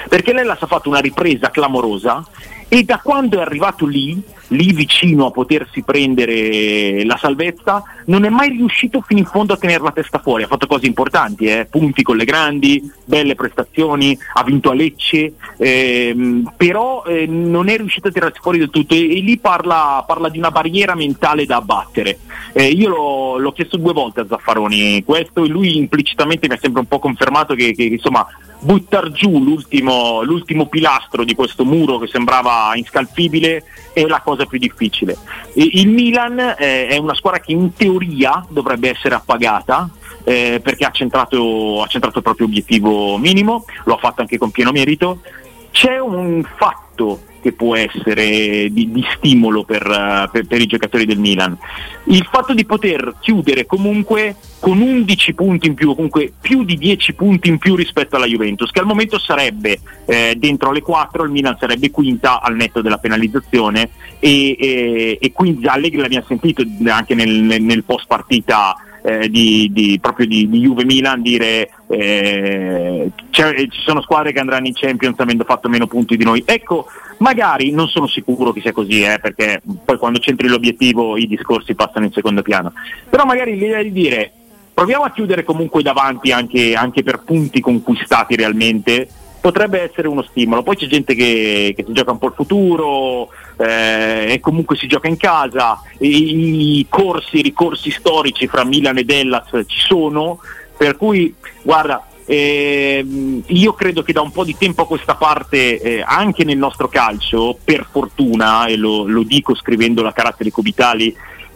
perché 0.09 0.33
l'Ellas 0.33 0.62
ha 0.62 0.67
fatto 0.67 0.89
una 0.89 1.00
ripresa 1.00 1.50
clamorosa 1.50 2.25
e 2.67 2.83
da 2.83 3.00
quando 3.00 3.38
è 3.38 3.41
arrivato 3.41 3.86
lì, 3.86 4.21
lì 4.49 4.71
vicino 4.73 5.27
a 5.27 5.31
potersi 5.31 5.83
prendere 5.83 7.03
la 7.05 7.17
salvezza, 7.17 7.83
non 8.05 8.25
è 8.25 8.29
mai 8.29 8.49
riuscito 8.49 9.01
fino 9.01 9.19
in 9.19 9.25
fondo 9.25 9.53
a 9.53 9.57
tenere 9.57 9.83
la 9.83 9.91
testa 9.91 10.19
fuori. 10.19 10.43
Ha 10.43 10.47
fatto 10.47 10.67
cose 10.67 10.85
importanti, 10.85 11.45
eh, 11.45 11.67
punti 11.69 12.03
con 12.03 12.17
le 12.17 12.25
grandi, 12.25 12.91
belle 13.03 13.36
prestazioni, 13.36 14.17
ha 14.33 14.43
vinto 14.43 14.69
a 14.69 14.73
Lecce, 14.73 15.33
ehm, 15.57 16.53
però 16.55 17.03
eh, 17.05 17.25
non 17.25 17.69
è 17.69 17.77
riuscito 17.77 18.07
a 18.07 18.12
tirarsi 18.12 18.39
fuori 18.41 18.60
del 18.60 18.69
tutto 18.69 18.93
e, 18.93 19.17
e 19.17 19.21
lì 19.21 19.38
parla, 19.38 20.03
parla 20.05 20.29
di 20.29 20.38
una 20.38 20.51
barriera 20.51 20.95
mentale 20.95 21.45
da 21.45 21.57
abbattere. 21.57 22.19
Eh, 22.53 22.67
io 22.67 22.89
l'ho, 22.89 23.38
l'ho 23.38 23.51
chiesto 23.51 23.77
due 23.77 23.93
volte 23.93 24.21
a 24.21 24.25
Zaffaroni 24.27 25.03
questo 25.03 25.43
e 25.43 25.47
lui 25.47 25.77
implicitamente 25.77 26.47
mi 26.47 26.55
ha 26.55 26.60
sempre 26.60 26.81
un 26.81 26.88
po' 26.88 26.99
confermato 26.99 27.53
che, 27.55 27.73
che, 27.73 27.83
insomma 27.83 28.25
buttar 28.60 29.12
giù 29.12 29.39
l'ultimo, 29.39 30.23
l'ultimo 30.23 30.65
pilastro 30.67 31.23
di 31.23 31.36
questo 31.36 31.63
muro 31.63 31.99
che 31.99 32.07
sembrava 32.07 32.71
inscalfibile 32.75 33.63
è 33.93 34.05
la 34.05 34.21
cosa 34.21 34.37
più 34.45 34.60
difficile. 34.60 35.17
E 35.54 35.69
il 35.73 35.89
Milan 35.89 36.39
eh, 36.39 36.88
è 36.88 36.97
una 36.97 37.13
squadra 37.13 37.39
che 37.39 37.52
in 37.52 37.73
teoria 37.73 38.45
dovrebbe 38.50 38.89
essere 38.89 39.15
appagata 39.15 39.89
eh, 40.23 40.60
perché 40.62 40.86
ha 40.86 40.91
centrato, 40.91 41.82
ha 41.82 41.88
centrato 41.88 42.17
il 42.17 42.23
proprio 42.23 42.47
obiettivo 42.47 43.17
minimo, 43.17 43.65
lo 43.86 43.95
ha 43.95 43.97
fatto 43.97 44.21
anche 44.21 44.38
con 44.38 44.52
pieno 44.52 44.71
merito. 44.71 45.21
C'è 45.71 46.00
un 46.00 46.43
fatto 46.58 47.21
che 47.41 47.52
può 47.54 47.76
essere 47.76 48.69
di, 48.71 48.91
di 48.91 49.06
stimolo 49.15 49.63
per, 49.63 49.86
uh, 49.86 50.30
per, 50.32 50.45
per, 50.45 50.62
i 50.62 50.65
giocatori 50.65 51.06
del 51.06 51.19
Milan. 51.19 51.58
Il 52.06 52.28
fatto 52.32 52.54
di 52.54 52.65
poter 52.65 53.15
chiudere 53.19 53.65
comunque 53.65 54.36
con 54.60 54.82
11 54.82 55.34
punti 55.34 55.67
in 55.67 55.73
più, 55.73 55.93
comunque 55.93 56.32
più 56.39 56.63
di 56.63 56.78
10 56.78 57.13
punti 57.13 57.50
in 57.50 57.58
più 57.58 57.76
rispetto 57.76 58.15
alla 58.15 58.26
Juventus, 58.26 58.71
che 58.71 58.80
al 58.80 58.86
momento 58.86 59.19
sarebbe 59.19 59.80
eh, 60.06 60.36
dentro 60.38 60.71
le 60.71 60.82
4, 60.82 61.23
il 61.23 61.32
Milan 61.32 61.58
sarebbe 61.60 61.91
quinta 61.91 62.41
al 62.41 62.56
netto 62.56 62.82
della 62.82 62.97
penalizzazione 62.97 63.89
e, 64.19 64.56
e, 64.60 65.17
e 65.21 65.32
quindi 65.32 65.67
Allegri 65.67 66.02
l'abbiamo 66.02 66.26
sentito 66.28 66.63
anche 66.86 67.15
nel, 67.15 67.30
nel, 67.30 67.62
nel 67.62 67.84
post 67.84 68.08
partita 68.08 68.76
eh, 69.04 69.30
di, 69.30 69.69
di, 69.71 69.97
proprio 70.02 70.28
di, 70.28 70.50
di 70.50 70.60
Juve 70.60 70.84
Milan 70.84 71.21
dire 71.21 71.69
eh, 71.88 73.12
ci 73.30 73.82
sono 73.84 74.02
squadre 74.02 74.34
che 74.34 74.39
andranno 74.39 74.67
in 74.67 74.73
Champions 74.73 75.19
avendo 75.19 75.43
fatto 75.43 75.69
meno 75.69 75.88
punti 75.88 76.17
di 76.17 76.23
noi. 76.23 76.43
Ecco, 76.45 76.88
magari 77.17 77.71
non 77.71 77.88
sono 77.88 78.08
sicuro 78.08 78.52
che 78.52 78.62
sia 78.62 78.73
così, 78.73 79.04
eh, 79.04 79.19
perché 79.21 79.62
poi 79.86 79.97
quando 79.97 80.19
c'entri 80.19 80.47
l'obiettivo 80.47 81.17
i 81.17 81.28
discorsi 81.28 81.76
passano 81.76 82.06
in 82.06 82.12
secondo 82.12 82.41
piano. 82.41 82.73
Però 83.10 83.26
magari 83.26 83.58
l'idea 83.58 83.82
di 83.82 83.91
dire 83.91 84.32
proviamo 84.73 85.06
a 85.06 85.12
chiudere 85.12 85.43
comunque 85.43 85.82
davanti 85.82 86.32
anche, 86.32 86.76
anche 86.76 87.02
per 87.02 87.23
punti 87.23 87.62
conquistati 87.62 88.36
realmente 88.36 89.08
potrebbe 89.39 89.82
essere 89.82 90.08
uno 90.08 90.23
stimolo. 90.23 90.62
Poi 90.62 90.76
c'è 90.76 90.88
gente 90.88 91.15
che, 91.15 91.73
che 91.76 91.84
si 91.86 91.93
gioca 91.93 92.12
un 92.12 92.17
po' 92.17 92.28
il 92.28 92.34
futuro 92.36 93.30
eh, 93.58 94.34
e 94.34 94.39
comunque 94.39 94.76
si 94.76 94.88
gioca 94.88 95.08
in 95.08 95.17
casa, 95.17 95.82
i, 96.00 96.80
i 96.80 96.86
corsi, 96.89 97.38
i 97.38 97.41
ricorsi 97.41 97.91
storici 97.91 98.47
fra 98.47 98.65
Milan 98.65 98.97
ed 98.97 99.10
Hellas 99.10 99.50
ci 99.65 99.80
sono, 99.80 100.39
per 100.78 100.97
cui 100.97 101.34
guarda, 101.67 102.08
eh, 102.25 103.06
io 103.45 103.73
credo 103.73 104.01
che 104.01 104.13
da 104.13 104.21
un 104.21 104.32
po' 104.32 104.45
di 104.45 104.56
tempo 104.58 104.84
a 104.84 104.88
questa 104.88 105.15
parte, 105.15 105.82
eh, 105.82 106.01
anche 106.01 106.45
nel 106.45 106.58
nostro 106.58 106.88
calcio, 106.88 107.58
per 107.62 107.86
fortuna, 107.91 108.67
e 108.67 108.77
lo, 108.77 109.06
lo 109.06 109.23
dico 109.23 109.53
scrivendo 109.53 110.01
la 110.01 110.13
caratteri 110.13 110.49
cubitali, 110.49 111.13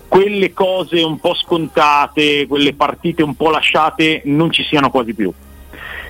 quelle 0.09 0.51
cose 0.51 1.01
un 1.01 1.17
po' 1.17 1.33
scontate, 1.33 2.45
quelle 2.45 2.73
partite 2.73 3.23
un 3.23 3.35
po' 3.35 3.51
lasciate, 3.51 4.23
non 4.25 4.51
ci 4.51 4.63
siano 4.63 4.91
quasi 4.91 5.13
più 5.13 5.31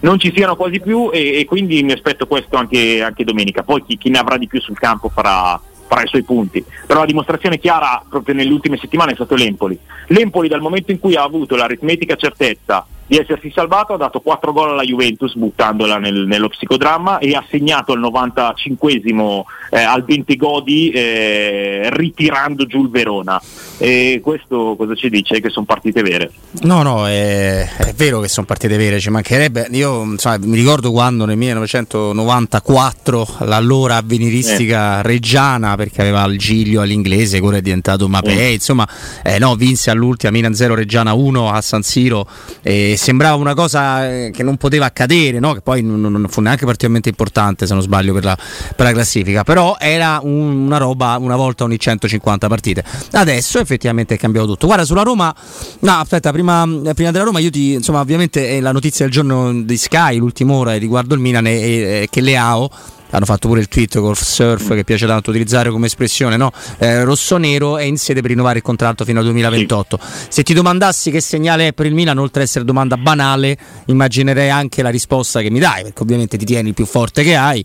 non 0.01 0.17
ci 0.17 0.33
siano 0.35 0.55
quasi 0.55 0.79
più 0.79 1.11
e, 1.13 1.37
e 1.37 1.45
quindi 1.45 1.83
mi 1.83 1.91
aspetto 1.91 2.25
questo 2.25 2.55
anche, 2.55 3.03
anche 3.03 3.23
domenica. 3.23 3.61
Poi 3.61 3.83
chi, 3.85 3.99
chi, 3.99 4.09
ne 4.09 4.17
avrà 4.17 4.37
di 4.37 4.47
più 4.47 4.59
sul 4.59 4.79
campo 4.79 5.09
farà, 5.09 5.61
farà, 5.87 6.01
i 6.01 6.07
suoi 6.07 6.23
punti. 6.23 6.65
Però 6.87 7.01
la 7.01 7.05
dimostrazione 7.05 7.59
chiara 7.59 8.03
proprio 8.09 8.33
nelle 8.33 8.51
ultime 8.51 8.77
settimane 8.77 9.11
è 9.11 9.13
stato 9.15 9.35
l'Empoli. 9.35 9.77
L'Empoli 10.07 10.47
dal 10.47 10.59
momento 10.59 10.89
in 10.89 10.99
cui 10.99 11.15
ha 11.15 11.21
avuto 11.21 11.55
l'aritmetica 11.55 12.15
certezza 12.15 12.83
di 13.11 13.17
essersi 13.17 13.51
salvato 13.53 13.91
ha 13.91 13.97
dato 13.97 14.21
4 14.21 14.53
gol 14.53 14.69
alla 14.69 14.83
Juventus 14.83 15.35
buttandola 15.35 15.97
nel, 15.97 16.25
nello 16.27 16.47
psicodramma 16.47 17.17
e 17.17 17.35
ha 17.35 17.43
segnato 17.49 17.91
al 17.91 17.99
95esimo 17.99 19.41
eh, 19.69 19.81
al 19.81 20.05
20 20.05 20.35
godi 20.37 20.91
eh, 20.91 21.89
ritirando 21.91 22.65
giù 22.65 22.83
il 22.83 22.89
Verona. 22.89 23.41
E 23.79 24.21
questo 24.23 24.75
cosa 24.77 24.95
ci 24.95 25.09
dice? 25.09 25.41
Che 25.41 25.49
sono 25.49 25.65
partite 25.65 26.01
vere. 26.03 26.31
No, 26.61 26.83
no, 26.83 27.05
è, 27.05 27.67
è 27.79 27.93
vero 27.93 28.21
che 28.21 28.29
sono 28.29 28.45
partite 28.45 28.77
vere, 28.77 28.97
ci 29.01 29.09
mancherebbe. 29.09 29.67
Io 29.71 30.03
insomma, 30.03 30.37
mi 30.37 30.55
ricordo 30.55 30.91
quando 30.91 31.25
nel 31.25 31.35
1994 31.35 33.27
l'allora 33.39 33.97
avveniristica 33.97 34.99
eh. 34.99 35.01
reggiana, 35.01 35.75
perché 35.75 35.99
aveva 35.99 36.23
il 36.25 36.37
Giglio 36.37 36.79
all'inglese, 36.79 37.39
ora 37.39 37.57
è 37.57 37.61
diventato 37.61 38.07
Mapei, 38.07 38.53
insomma, 38.53 38.87
eh, 39.21 39.37
no, 39.37 39.55
vinse 39.55 39.89
all'ultima 39.89 40.31
Milan 40.31 40.53
0 40.53 40.75
Reggiana 40.75 41.13
1 41.13 41.49
a 41.49 41.59
San 41.59 41.81
Siro 41.81 42.25
e 42.61 42.95
sembrava 43.01 43.35
una 43.35 43.55
cosa 43.55 44.07
eh, 44.07 44.31
che 44.31 44.43
non 44.43 44.57
poteva 44.57 44.85
accadere, 44.85 45.39
no? 45.39 45.53
che 45.53 45.61
poi 45.61 45.81
non, 45.81 45.99
non, 45.99 46.27
fu 46.29 46.39
neanche 46.39 46.65
particolarmente 46.65 47.09
importante 47.09 47.65
se 47.65 47.73
non 47.73 47.81
sbaglio 47.81 48.13
per 48.13 48.23
la, 48.23 48.37
per 48.75 48.85
la 48.85 48.91
classifica, 48.91 49.43
però 49.43 49.75
era 49.79 50.19
un, 50.21 50.65
una 50.65 50.77
roba 50.77 51.17
una 51.19 51.35
volta 51.35 51.63
ogni 51.63 51.79
150 51.79 52.47
partite. 52.47 52.83
Adesso 53.13 53.57
effettivamente 53.57 54.13
è 54.13 54.17
cambiato 54.19 54.49
tutto. 54.49 54.67
Guarda, 54.67 54.85
sulla 54.85 55.01
Roma, 55.01 55.33
no 55.79 55.91
aspetta, 55.93 56.31
prima, 56.31 56.63
prima 56.93 57.09
della 57.09 57.23
Roma 57.23 57.39
io 57.39 57.49
ti, 57.49 57.73
insomma 57.73 58.01
ovviamente 58.01 58.49
è 58.49 58.59
la 58.59 58.71
notizia 58.71 59.05
del 59.05 59.13
giorno 59.13 59.51
di 59.63 59.77
Sky, 59.77 60.17
l'ultima 60.17 60.53
ora 60.53 60.75
riguardo 60.75 61.15
il 61.15 61.21
Milan 61.21 61.47
è, 61.47 62.01
è 62.01 62.07
che 62.07 62.21
Leao 62.21 62.69
hanno 63.11 63.25
fatto 63.25 63.47
pure 63.47 63.59
il 63.59 63.67
tweet 63.67 63.99
col 63.99 64.17
surf 64.17 64.73
che 64.73 64.83
piace 64.83 65.05
tanto 65.05 65.29
utilizzare 65.29 65.69
come 65.69 65.85
espressione, 65.85 66.37
no? 66.37 66.51
eh, 66.79 67.03
rosso-nero 67.03 67.77
è 67.77 67.83
in 67.83 67.97
sede 67.97 68.21
per 68.21 68.31
rinnovare 68.31 68.57
il 68.57 68.63
contratto 68.63 69.05
fino 69.05 69.19
al 69.19 69.25
2028. 69.25 69.99
Sì. 70.01 70.25
Se 70.29 70.43
ti 70.43 70.53
domandassi 70.53 71.11
che 71.11 71.21
segnale 71.21 71.67
è 71.67 71.73
per 71.73 71.85
il 71.85 71.93
Milan, 71.93 72.17
oltre 72.17 72.41
ad 72.41 72.47
essere 72.47 72.65
domanda 72.65 72.97
banale, 72.97 73.57
immaginerei 73.85 74.49
anche 74.49 74.81
la 74.81 74.89
risposta 74.89 75.41
che 75.41 75.49
mi 75.49 75.59
dai, 75.59 75.83
perché 75.83 76.01
ovviamente 76.01 76.37
ti 76.37 76.45
tieni 76.45 76.69
il 76.69 76.73
più 76.73 76.85
forte 76.85 77.23
che 77.23 77.35
hai 77.35 77.63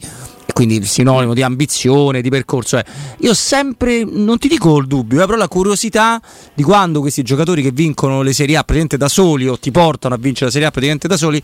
quindi 0.52 0.76
il 0.76 0.86
sinonimo 0.86 1.34
di 1.34 1.42
ambizione, 1.42 2.20
di 2.20 2.30
percorso. 2.30 2.78
Eh. 2.78 2.84
Io 3.18 3.34
sempre, 3.34 4.04
non 4.04 4.38
ti 4.38 4.48
dico 4.48 4.78
il 4.78 4.86
dubbio, 4.86 5.22
eh, 5.22 5.26
però 5.26 5.36
la 5.36 5.48
curiosità 5.48 6.20
di 6.54 6.62
quando 6.62 7.00
questi 7.00 7.22
giocatori 7.22 7.62
che 7.62 7.70
vincono 7.72 8.22
le 8.22 8.32
Serie 8.32 8.56
A 8.56 8.60
praticamente 8.60 8.96
da 8.96 9.08
soli 9.08 9.48
o 9.48 9.58
ti 9.58 9.70
portano 9.70 10.14
a 10.14 10.18
vincere 10.18 10.46
la 10.46 10.52
Serie 10.52 10.68
A 10.68 10.70
praticamente 10.70 11.08
da 11.08 11.16
soli, 11.16 11.42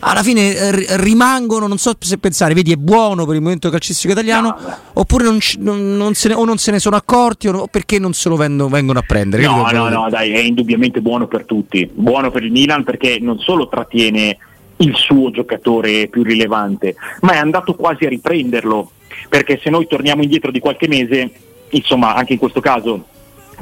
alla 0.00 0.22
fine 0.22 0.54
eh, 0.54 0.96
rimangono, 0.98 1.66
non 1.66 1.78
so 1.78 1.94
se 1.98 2.18
pensare, 2.18 2.54
vedi 2.54 2.72
è 2.72 2.76
buono 2.76 3.24
per 3.24 3.36
il 3.36 3.42
momento 3.42 3.70
calcistico 3.70 4.12
italiano, 4.12 4.48
no, 4.48 4.76
oppure 4.94 5.24
non, 5.24 5.38
non, 5.58 5.96
non 5.96 6.12
ne, 6.24 6.34
o 6.34 6.44
non 6.44 6.58
se 6.58 6.70
ne 6.70 6.78
sono 6.78 6.96
accorti 6.96 7.48
o, 7.48 7.66
perché 7.68 7.98
non 7.98 8.12
se 8.12 8.28
lo 8.28 8.36
vengono, 8.36 8.68
vengono 8.68 8.98
a 8.98 9.04
prendere. 9.06 9.44
No, 9.44 9.68
no, 9.70 9.88
no, 9.88 10.08
dai, 10.10 10.32
è 10.32 10.38
indubbiamente 10.38 11.00
buono 11.00 11.26
per 11.26 11.44
tutti, 11.44 11.88
buono 11.92 12.30
per 12.30 12.42
il 12.42 12.50
Milan 12.50 12.84
perché 12.84 13.18
non 13.20 13.38
solo 13.38 13.68
trattiene 13.68 14.38
il 14.78 14.94
suo 14.94 15.30
giocatore 15.30 16.08
più 16.08 16.22
rilevante, 16.22 16.94
ma 17.20 17.32
è 17.32 17.38
andato 17.38 17.74
quasi 17.74 18.04
a 18.04 18.08
riprenderlo, 18.08 18.90
perché 19.28 19.58
se 19.62 19.70
noi 19.70 19.86
torniamo 19.86 20.22
indietro 20.22 20.50
di 20.50 20.60
qualche 20.60 20.88
mese, 20.88 21.30
insomma 21.70 22.14
anche 22.14 22.34
in 22.34 22.38
questo 22.38 22.60
caso 22.60 23.06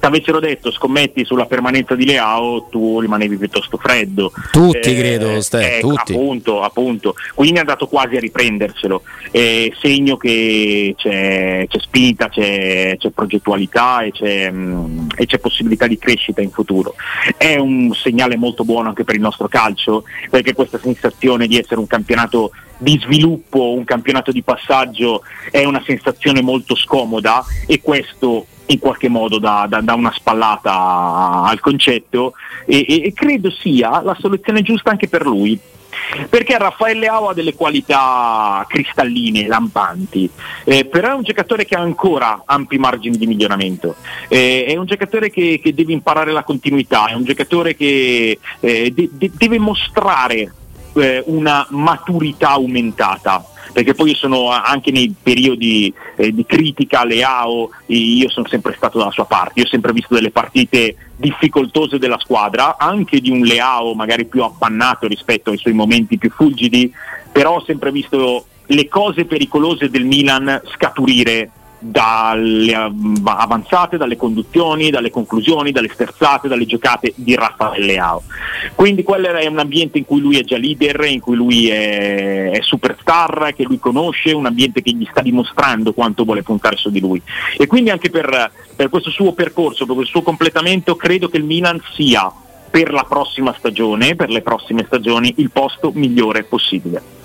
ti 0.01 0.07
avessero 0.07 0.41
detto 0.41 0.73
scommetti 0.73 1.25
sulla 1.25 1.45
permanenza 1.45 1.95
di 1.95 2.07
Leao, 2.07 2.69
tu 2.71 3.01
rimanevi 3.01 3.37
piuttosto 3.37 3.77
freddo. 3.77 4.33
Tutti, 4.51 4.79
eh, 4.79 4.97
credo, 4.97 5.41
Ste, 5.41 5.77
eh, 5.77 5.81
tutti. 5.81 6.13
Appunto, 6.13 6.63
appunto. 6.63 7.15
Quindi 7.35 7.59
è 7.59 7.61
andato 7.61 7.87
quasi 7.87 8.17
a 8.17 8.21
riprenderselo. 8.21 9.03
Eh, 9.31 9.73
segno 9.79 10.17
che 10.17 10.95
c'è, 10.97 11.67
c'è 11.69 11.79
spinta, 11.79 12.29
c'è, 12.31 12.97
c'è, 12.99 13.11
progettualità 13.11 14.01
e 14.03 14.13
c'è, 14.13 14.51
mh, 14.51 14.59
mm, 14.59 15.09
e 15.17 15.27
c'è 15.27 15.39
possibilità 15.39 15.87
di 15.87 15.99
crescita 15.99 16.41
in 16.41 16.51
futuro. 16.51 16.95
È 17.37 17.57
un 17.57 17.93
segnale 17.95 18.37
molto 18.37 18.65
buono 18.65 18.89
anche 18.89 19.05
per 19.05 19.15
il 19.15 19.21
nostro 19.21 19.49
calcio, 19.49 20.05
perché 20.31 20.55
questa 20.55 20.79
sensazione 20.79 21.47
di 21.47 21.59
essere 21.59 21.79
un 21.79 21.87
campionato 21.87 22.53
di 22.81 22.99
sviluppo, 23.03 23.75
un 23.75 23.85
campionato 23.85 24.33
di 24.33 24.43
passaggio 24.43 25.23
è 25.51 25.65
una 25.65 25.83
sensazione 25.85 26.41
molto 26.41 26.75
scomoda 26.75 27.45
e 27.67 27.81
questo 27.83 28.47
in 28.67 28.79
qualche 28.79 29.09
modo 29.09 29.39
dà, 29.39 29.67
dà, 29.69 29.81
dà 29.81 29.95
una 29.95 30.13
spallata 30.13 31.43
al 31.45 31.61
concetto 31.61 32.35
e, 32.67 32.85
e, 32.89 33.13
credo 33.13 33.51
sia 33.51 34.01
la 34.01 34.17
soluzione 34.19 34.63
giusta 34.63 34.91
anche 34.91 35.09
per 35.09 35.27
lui. 35.27 35.59
Perché 36.29 36.57
Raffaele 36.57 37.01
Leao 37.01 37.29
ha 37.29 37.35
delle 37.35 37.55
qualità 37.55 38.65
cristalline, 38.69 39.49
lampanti, 39.49 40.31
eh, 40.65 40.85
però 40.85 41.11
è 41.11 41.15
un 41.15 41.23
giocatore 41.25 41.65
che 41.65 41.75
ha 41.75 41.81
ancora 41.81 42.43
ampi 42.47 42.79
margini 42.79 43.19
di 43.19 43.27
miglioramento, 43.27 43.97
eh, 44.29 44.65
è 44.67 44.77
un 44.77 44.87
giocatore 44.87 45.31
che, 45.31 45.61
che, 45.63 45.75
deve 45.75 45.93
imparare 45.93 46.33
la 46.33 46.45
continuità, 46.45 47.07
è 47.07 47.15
un 47.15 47.25
giocatore 47.25 47.75
che 47.75 48.39
eh, 48.61 48.93
de- 48.93 49.11
de- 49.13 49.31
deve 49.35 49.59
mostrare 49.59 50.53
eh, 50.95 51.23
una 51.27 51.67
maturità 51.71 52.51
aumentata 52.51 53.45
perché 53.73 53.95
poi 53.95 54.11
io 54.11 54.17
sono 54.17 54.51
anche 54.51 54.91
nei 54.91 55.15
periodi 55.21 55.93
eh, 56.17 56.33
di 56.33 56.45
critica 56.45 57.01
a 57.01 57.05
Leao, 57.05 57.71
io 57.87 58.29
sono 58.29 58.49
sempre 58.49 58.75
stato 58.77 58.99
dalla 58.99 59.11
sua 59.11 59.27
parte, 59.27 59.61
io 59.61 59.65
ho 59.65 59.69
sempre 59.69 59.93
visto 59.93 60.15
delle 60.15 60.31
partite 60.31 60.97
difficoltose 61.17 61.99
della 61.99 62.19
squadra, 62.19 62.77
anche 62.79 63.21
di 63.21 63.31
un 63.31 63.41
Leao 63.41 63.95
magari 63.95 64.25
più 64.25 64.43
appannato 64.43 65.07
rispetto 65.07 65.51
ai 65.51 65.59
suoi 65.59 65.75
momenti 65.75 66.19
più 66.19 66.31
fulgidi, 66.31 66.93
però 67.31 67.57
ho 67.57 67.65
sempre 67.65 67.93
visto 67.93 68.47
le 68.67 68.89
cose 68.89 69.25
pericolose 69.25 69.91
del 69.91 70.05
Milan 70.05 70.61
scaturire 70.75 71.51
dalle 71.81 72.75
avanzate, 73.25 73.97
dalle 73.97 74.17
conduzioni, 74.17 74.91
dalle 74.91 75.11
conclusioni, 75.11 75.73
dalle 75.73 75.91
sterzate, 75.93 76.47
dalle 76.47 76.67
giocate 76.67 77.13
di 77.17 77.35
Raffaele 77.35 77.85
Leao. 77.87 78.23
Quindi 78.75 79.03
quello 79.03 79.29
è 79.29 79.47
un 79.47 79.59
ambiente 79.59 79.99
in 79.99 80.05
cui 80.05 80.21
lui 80.21 80.39
è 80.39 80.45
già 80.45 80.59
leader, 80.59 81.05
in 81.05 81.21
cui 81.21 81.37
lui 81.37 81.69
è, 81.69 82.51
è 82.51 82.61
superstar, 82.61 83.55
che 83.57 83.65
lui 83.65 83.79
conosce, 83.79 84.33
un 84.33 84.47
ambiente 84.47 84.83
che 84.83 84.93
gli 84.93 85.07
sta 85.11 85.23
dimostrando 85.23 85.93
quanto 85.93 86.25
vuole 86.25 86.43
puntare 86.43 86.77
su 86.77 86.91
di 86.91 87.01
lui. 87.01 87.21
E 87.57 87.67
quindi 87.67 87.91
anche 87.91 88.11
per, 88.11 88.53
per 88.77 88.91
questo 88.91 89.11
suo 89.11 89.33
percorso, 89.33 89.87
per 89.87 89.95
questo 89.95 90.19
suo 90.19 90.23
completamento, 90.23 90.97
credo 90.97 91.29
che 91.29 91.39
il 91.39 91.45
Milan 91.45 91.81
sia 91.95 92.31
per 92.71 92.93
la 92.93 93.05
prossima 93.09 93.55
stagione, 93.59 94.15
per 94.15 94.31
le 94.31 94.43
prossime 94.43 94.85
stagioni, 94.87 95.35
il 95.39 95.51
posto 95.51 95.91
migliore 95.95 96.45
possibile. 96.45 97.19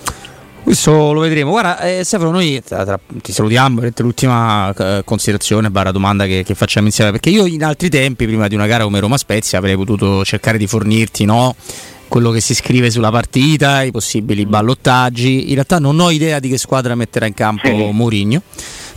Questo 0.65 1.13
lo 1.13 1.19
vedremo. 1.19 1.51
Guarda, 1.51 1.79
eh, 1.81 2.03
Stefano, 2.03 2.31
noi 2.31 2.59
tra, 2.65 2.83
tra, 2.83 2.99
ti 3.21 3.31
salutiamo. 3.31 3.81
L'ultima 3.97 4.73
eh, 4.75 5.03
considerazione, 5.05 5.69
barra 5.69 5.91
domanda 5.91 6.25
che, 6.25 6.41
che, 6.43 6.55
facciamo 6.55 6.87
insieme. 6.87 7.11
Perché 7.11 7.29
io 7.29 7.45
in 7.45 7.63
altri 7.63 7.87
tempi, 7.87 8.25
prima 8.25 8.47
di 8.47 8.55
una 8.55 8.65
gara 8.65 8.83
come 8.83 8.99
Roma 8.99 9.17
Spezia, 9.17 9.59
avrei 9.59 9.75
potuto 9.75 10.25
cercare 10.25 10.57
di 10.57 10.65
fornirti 10.65 11.23
no, 11.23 11.55
quello 12.07 12.31
che 12.31 12.39
si 12.39 12.55
scrive 12.55 12.89
sulla 12.89 13.11
partita, 13.11 13.83
i 13.83 13.91
possibili 13.91 14.47
ballottaggi. 14.47 15.49
In 15.49 15.53
realtà 15.53 15.77
non 15.77 15.99
ho 15.99 16.09
idea 16.09 16.39
di 16.39 16.49
che 16.49 16.57
squadra 16.57 16.95
metterà 16.95 17.27
in 17.27 17.35
campo 17.35 17.69
Mourinho. 17.69 18.41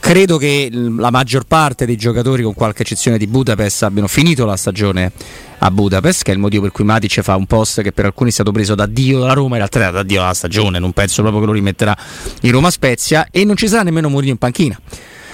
Credo 0.09 0.39
che 0.39 0.71
la 0.73 1.11
maggior 1.11 1.45
parte 1.45 1.85
dei 1.85 1.99
giocatori, 1.99 2.43
con 2.43 2.55
qualche 2.55 2.81
eccezione 2.81 3.19
di 3.19 3.27
Budapest, 3.27 3.83
abbiano 3.83 4.09
finito 4.09 4.47
la 4.47 4.57
stagione 4.57 5.13
a 5.59 5.71
Budapest, 5.71 6.23
che 6.23 6.31
è 6.31 6.35
il 6.35 6.41
motivo 6.41 6.63
per 6.63 6.73
cui 6.73 6.83
Matic 6.83 7.21
fa 7.21 7.37
un 7.37 7.45
post 7.45 7.83
che 7.83 7.93
per 7.93 8.07
alcuni 8.07 8.31
è 8.31 8.33
stato 8.33 8.51
preso 8.51 8.75
da 8.75 8.87
Dio 8.87 9.19
dalla 9.19 9.35
Roma, 9.35 9.59
in 9.59 9.69
realtà 9.69 9.91
da 9.91 10.03
Dio 10.03 10.21
dalla 10.21 10.33
stagione, 10.33 10.79
non 10.79 10.93
penso 10.93 11.21
proprio 11.21 11.43
che 11.43 11.49
lo 11.49 11.53
rimetterà 11.53 11.95
in 12.41 12.53
Roma 12.53 12.71
Spezia 12.71 13.29
e 13.31 13.45
non 13.45 13.55
ci 13.57 13.69
sarà 13.69 13.83
nemmeno 13.83 14.09
Mourinho 14.09 14.33
in 14.33 14.39
panchina. 14.39 14.81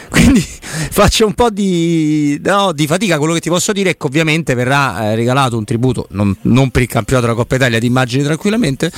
Quindi 0.11 0.41
faccio 0.43 1.27
un 1.27 1.35
po' 1.35 1.51
di, 1.51 2.41
no, 2.43 2.73
di, 2.73 2.87
fatica. 2.87 3.19
Quello 3.19 3.35
che 3.35 3.41
ti 3.41 3.49
posso 3.49 3.73
dire 3.73 3.91
è 3.91 3.97
che 3.97 4.07
ovviamente 4.07 4.55
verrà 4.55 5.11
eh, 5.11 5.15
regalato 5.15 5.57
un 5.57 5.65
tributo, 5.65 6.07
non, 6.11 6.35
non, 6.43 6.71
per 6.71 6.83
il 6.83 6.89
campionato 6.89 7.27
della 7.27 7.39
Coppa 7.39 7.57
Italia, 7.57 7.79
di 7.79 7.87
immagini 7.87 8.23
tranquillamente, 8.23 8.91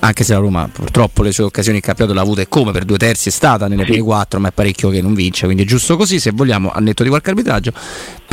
anche 0.00 0.24
se 0.24 0.32
la 0.32 0.38
Roma 0.38 0.68
purtroppo 0.72 1.22
le 1.22 1.32
sue 1.32 1.44
occasioni 1.44 1.78
in 1.78 1.82
campionato 1.82 2.16
l'ha 2.16 2.22
avute 2.22 2.48
come 2.48 2.72
per 2.72 2.84
due 2.84 2.98
terzi 2.98 3.28
è 3.28 3.32
stata 3.32 3.68
nelle 3.68 3.84
prime 3.84 4.02
quattro, 4.02 4.40
ma 4.40 4.48
è 4.48 4.52
parecchio 4.52 4.90
che 4.90 5.00
non 5.00 5.14
vince, 5.14 5.44
quindi 5.44 5.64
è 5.64 5.66
giusto 5.66 5.96
così, 5.96 6.18
se 6.18 6.30
vogliamo, 6.32 6.70
a 6.72 6.80
netto 6.80 7.02
di 7.02 7.08
qualche 7.08 7.30
arbitraggio, 7.30 7.72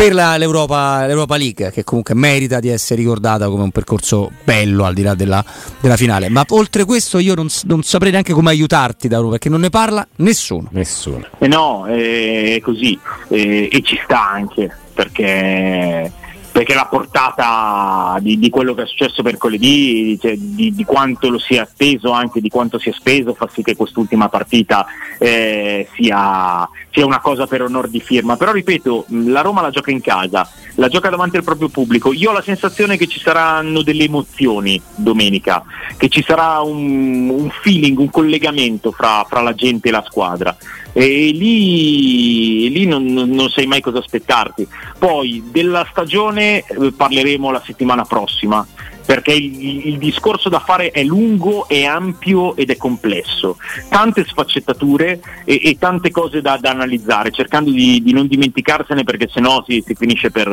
per 0.01 0.15
la, 0.15 0.35
l'Europa, 0.35 1.05
l'Europa, 1.05 1.37
League, 1.37 1.69
che 1.69 1.83
comunque 1.83 2.15
merita 2.15 2.59
di 2.59 2.69
essere 2.69 3.01
ricordata 3.01 3.47
come 3.47 3.61
un 3.61 3.69
percorso 3.69 4.31
bello 4.43 4.83
al 4.85 4.95
di 4.95 5.03
là 5.03 5.13
della, 5.13 5.45
della 5.79 5.95
finale. 5.95 6.27
Ma 6.27 6.43
oltre 6.49 6.85
questo 6.85 7.19
io 7.19 7.35
non, 7.35 7.45
non, 7.65 7.83
saprei 7.83 8.11
neanche 8.11 8.33
come 8.33 8.49
aiutarti 8.49 9.07
da 9.07 9.17
Roma, 9.17 9.31
perché 9.31 9.49
non 9.49 9.59
ne 9.59 9.69
parla 9.69 10.07
nessuno. 10.15 10.69
Nessuno. 10.71 11.27
Eh 11.37 11.47
no, 11.47 11.85
è 11.85 12.59
così, 12.63 12.97
eh, 13.27 13.69
e 13.71 13.81
ci 13.83 13.99
sta 14.03 14.27
anche, 14.27 14.75
perché 14.91 16.11
perché 16.51 16.73
la 16.73 16.85
portata 16.85 18.17
di, 18.19 18.37
di, 18.37 18.49
quello 18.49 18.73
che 18.73 18.83
è 18.83 18.85
successo 18.85 19.23
mercoledì, 19.23 20.17
cioè, 20.19 20.35
di, 20.35 20.73
di, 20.73 20.83
quanto 20.83 21.29
lo 21.29 21.39
sia 21.39 21.63
atteso, 21.63 22.11
anche 22.11 22.41
di 22.41 22.49
quanto 22.49 22.77
si 22.77 22.89
è 22.89 22.91
speso, 22.91 23.33
fa 23.33 23.47
sì 23.51 23.63
che 23.63 23.75
quest'ultima 23.75 24.27
partita 24.27 24.85
eh, 25.17 25.87
sia, 25.93 26.67
sia, 26.89 27.05
una 27.05 27.21
cosa 27.21 27.47
per 27.47 27.61
onor 27.61 27.87
di 27.87 28.01
firma. 28.01 28.35
Però 28.35 28.51
ripeto, 28.51 29.05
la 29.09 29.41
Roma 29.41 29.61
la 29.61 29.69
gioca 29.69 29.91
in 29.91 30.01
casa, 30.01 30.49
la 30.75 30.87
gioca 30.87 31.09
davanti 31.09 31.37
al 31.37 31.43
proprio 31.43 31.69
pubblico. 31.69 32.13
Io 32.13 32.29
ho 32.29 32.33
la 32.33 32.41
sensazione 32.41 32.97
che 32.97 33.07
ci 33.07 33.19
saranno 33.19 33.81
delle 33.81 34.05
emozioni 34.05 34.81
domenica, 34.95 35.63
che 35.97 36.09
ci 36.09 36.23
sarà 36.25 36.61
un, 36.61 37.29
un 37.29 37.49
feeling, 37.61 37.97
un 37.97 38.09
collegamento 38.09 38.91
fra, 38.91 39.25
fra 39.27 39.41
la 39.41 39.53
gente 39.53 39.89
e 39.89 39.91
la 39.91 40.03
squadra 40.07 40.55
e 40.93 41.31
lì, 41.33 42.69
lì 42.69 42.85
non, 42.85 43.05
non, 43.05 43.49
sai 43.49 43.65
mai 43.65 43.81
cosa 43.81 43.99
aspettarti. 43.99 44.67
Poi 44.97 45.43
della 45.51 45.87
stagione 45.89 46.63
eh, 46.63 46.91
parleremo 46.95 47.51
la 47.51 47.61
settimana 47.65 48.03
prossima 48.03 48.65
perché 49.05 49.33
il, 49.33 49.87
il, 49.87 49.97
discorso 49.97 50.49
da 50.49 50.59
fare 50.59 50.91
è 50.91 51.03
lungo, 51.03 51.67
è 51.67 51.83
ampio 51.83 52.55
ed 52.55 52.69
è 52.69 52.77
complesso, 52.77 53.57
tante 53.89 54.25
sfaccettature 54.25 55.21
e, 55.45 55.59
e 55.63 55.77
tante 55.77 56.11
cose 56.11 56.41
da, 56.41 56.57
da, 56.57 56.71
analizzare, 56.71 57.31
cercando 57.31 57.71
di, 57.71 58.01
di, 58.01 58.13
non 58.13 58.27
dimenticarsene 58.27 59.03
perché 59.03 59.27
sennò 59.31 59.63
si, 59.67 59.83
si 59.85 59.95
finisce 59.95 60.31
per, 60.31 60.47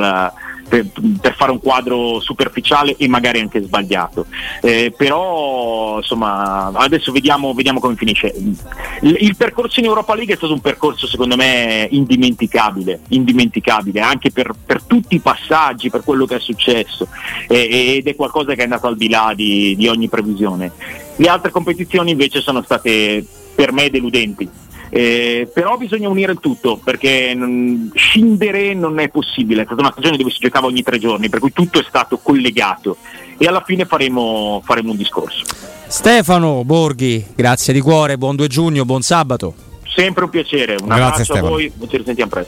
per, 0.69 0.87
per, 1.21 1.35
fare 1.35 1.51
un 1.51 1.61
quadro 1.61 2.21
superficiale 2.21 2.95
e 2.97 3.09
magari 3.09 3.41
anche 3.41 3.63
sbagliato. 3.63 4.27
Eh, 4.61 4.93
però 4.97 5.97
insomma 5.97 6.67
adesso 6.75 7.11
vediamo, 7.11 7.55
vediamo 7.55 7.81
come 7.81 7.97
finisce. 7.97 8.33
Il, 8.37 9.17
il, 9.21 9.37
percorso 9.37 9.81
in 9.81 9.87
Europa 9.87 10.15
League 10.15 10.35
è 10.35 10.37
stato 10.37 10.53
un 10.53 10.61
percorso 10.61 11.07
secondo 11.07 11.37
me 11.37 11.89
indimenticabile, 11.91 13.01
indimenticabile 13.09 14.01
anche 14.01 14.31
per, 14.31 14.55
per 14.65 14.83
tutti 14.83 15.15
i 15.15 15.21
passaggi, 15.21 15.91
per 15.91 16.05
quello 16.05 16.27
che 16.27 16.37
è 16.37 16.41
successo 16.41 17.09
eh, 17.49 17.97
ed 17.97 18.07
è 18.07 18.15
qualcosa 18.15 18.55
che 18.55 18.61
è 18.61 18.65
andato 18.65 18.87
al 18.87 18.97
di 18.97 19.09
là 19.09 19.33
di, 19.35 19.75
di 19.77 19.89
ogni 19.89 20.09
previsione. 20.09 20.73
Le 21.17 21.29
altre 21.29 21.51
competizioni 21.51 22.13
invece 22.13 22.41
sono 22.41 22.63
state 22.63 23.25
per 23.55 23.73
me 23.73 23.91
deludenti 23.91 24.49
eh, 24.91 25.49
però 25.53 25.77
bisogna 25.77 26.09
unire 26.09 26.33
il 26.33 26.41
tutto 26.41 26.81
perché 26.83 27.33
non, 27.35 27.91
scindere 27.95 28.75
non 28.75 28.99
è 28.99 29.09
possibile, 29.09 29.63
è 29.63 29.65
stata 29.65 29.81
una 29.81 29.93
stagione 29.93 30.17
dove 30.17 30.31
si 30.31 30.39
giocava 30.41 30.67
ogni 30.67 30.83
tre 30.83 30.99
giorni, 30.99 31.29
per 31.29 31.41
cui 31.41 31.53
tutto 31.53 31.81
è 31.81 31.85
stato 31.87 32.19
collegato 32.19 32.97
e 33.37 33.47
alla 33.47 33.63
fine 33.65 33.85
faremo, 33.85 34.61
faremo 34.65 34.91
un 34.91 34.97
discorso. 34.97 35.45
Stefano 35.87 36.65
Borghi, 36.65 37.25
grazie 37.35 37.73
di 37.73 37.81
cuore, 37.81 38.19
buon 38.19 38.37
2 38.37 38.47
giugno, 38.49 38.85
buon 38.85 39.03
sabato. 39.03 39.55
Sempre 39.85 40.25
un 40.25 40.31
piacere, 40.31 40.77
un 40.79 40.87
Grazie 40.87 41.03
abbraccio 41.03 41.25
Stefano. 41.25 41.47
a 41.47 41.51
voi, 41.51 41.73
ci 41.89 41.97
risentiamo 41.97 42.31
presto. 42.31 42.47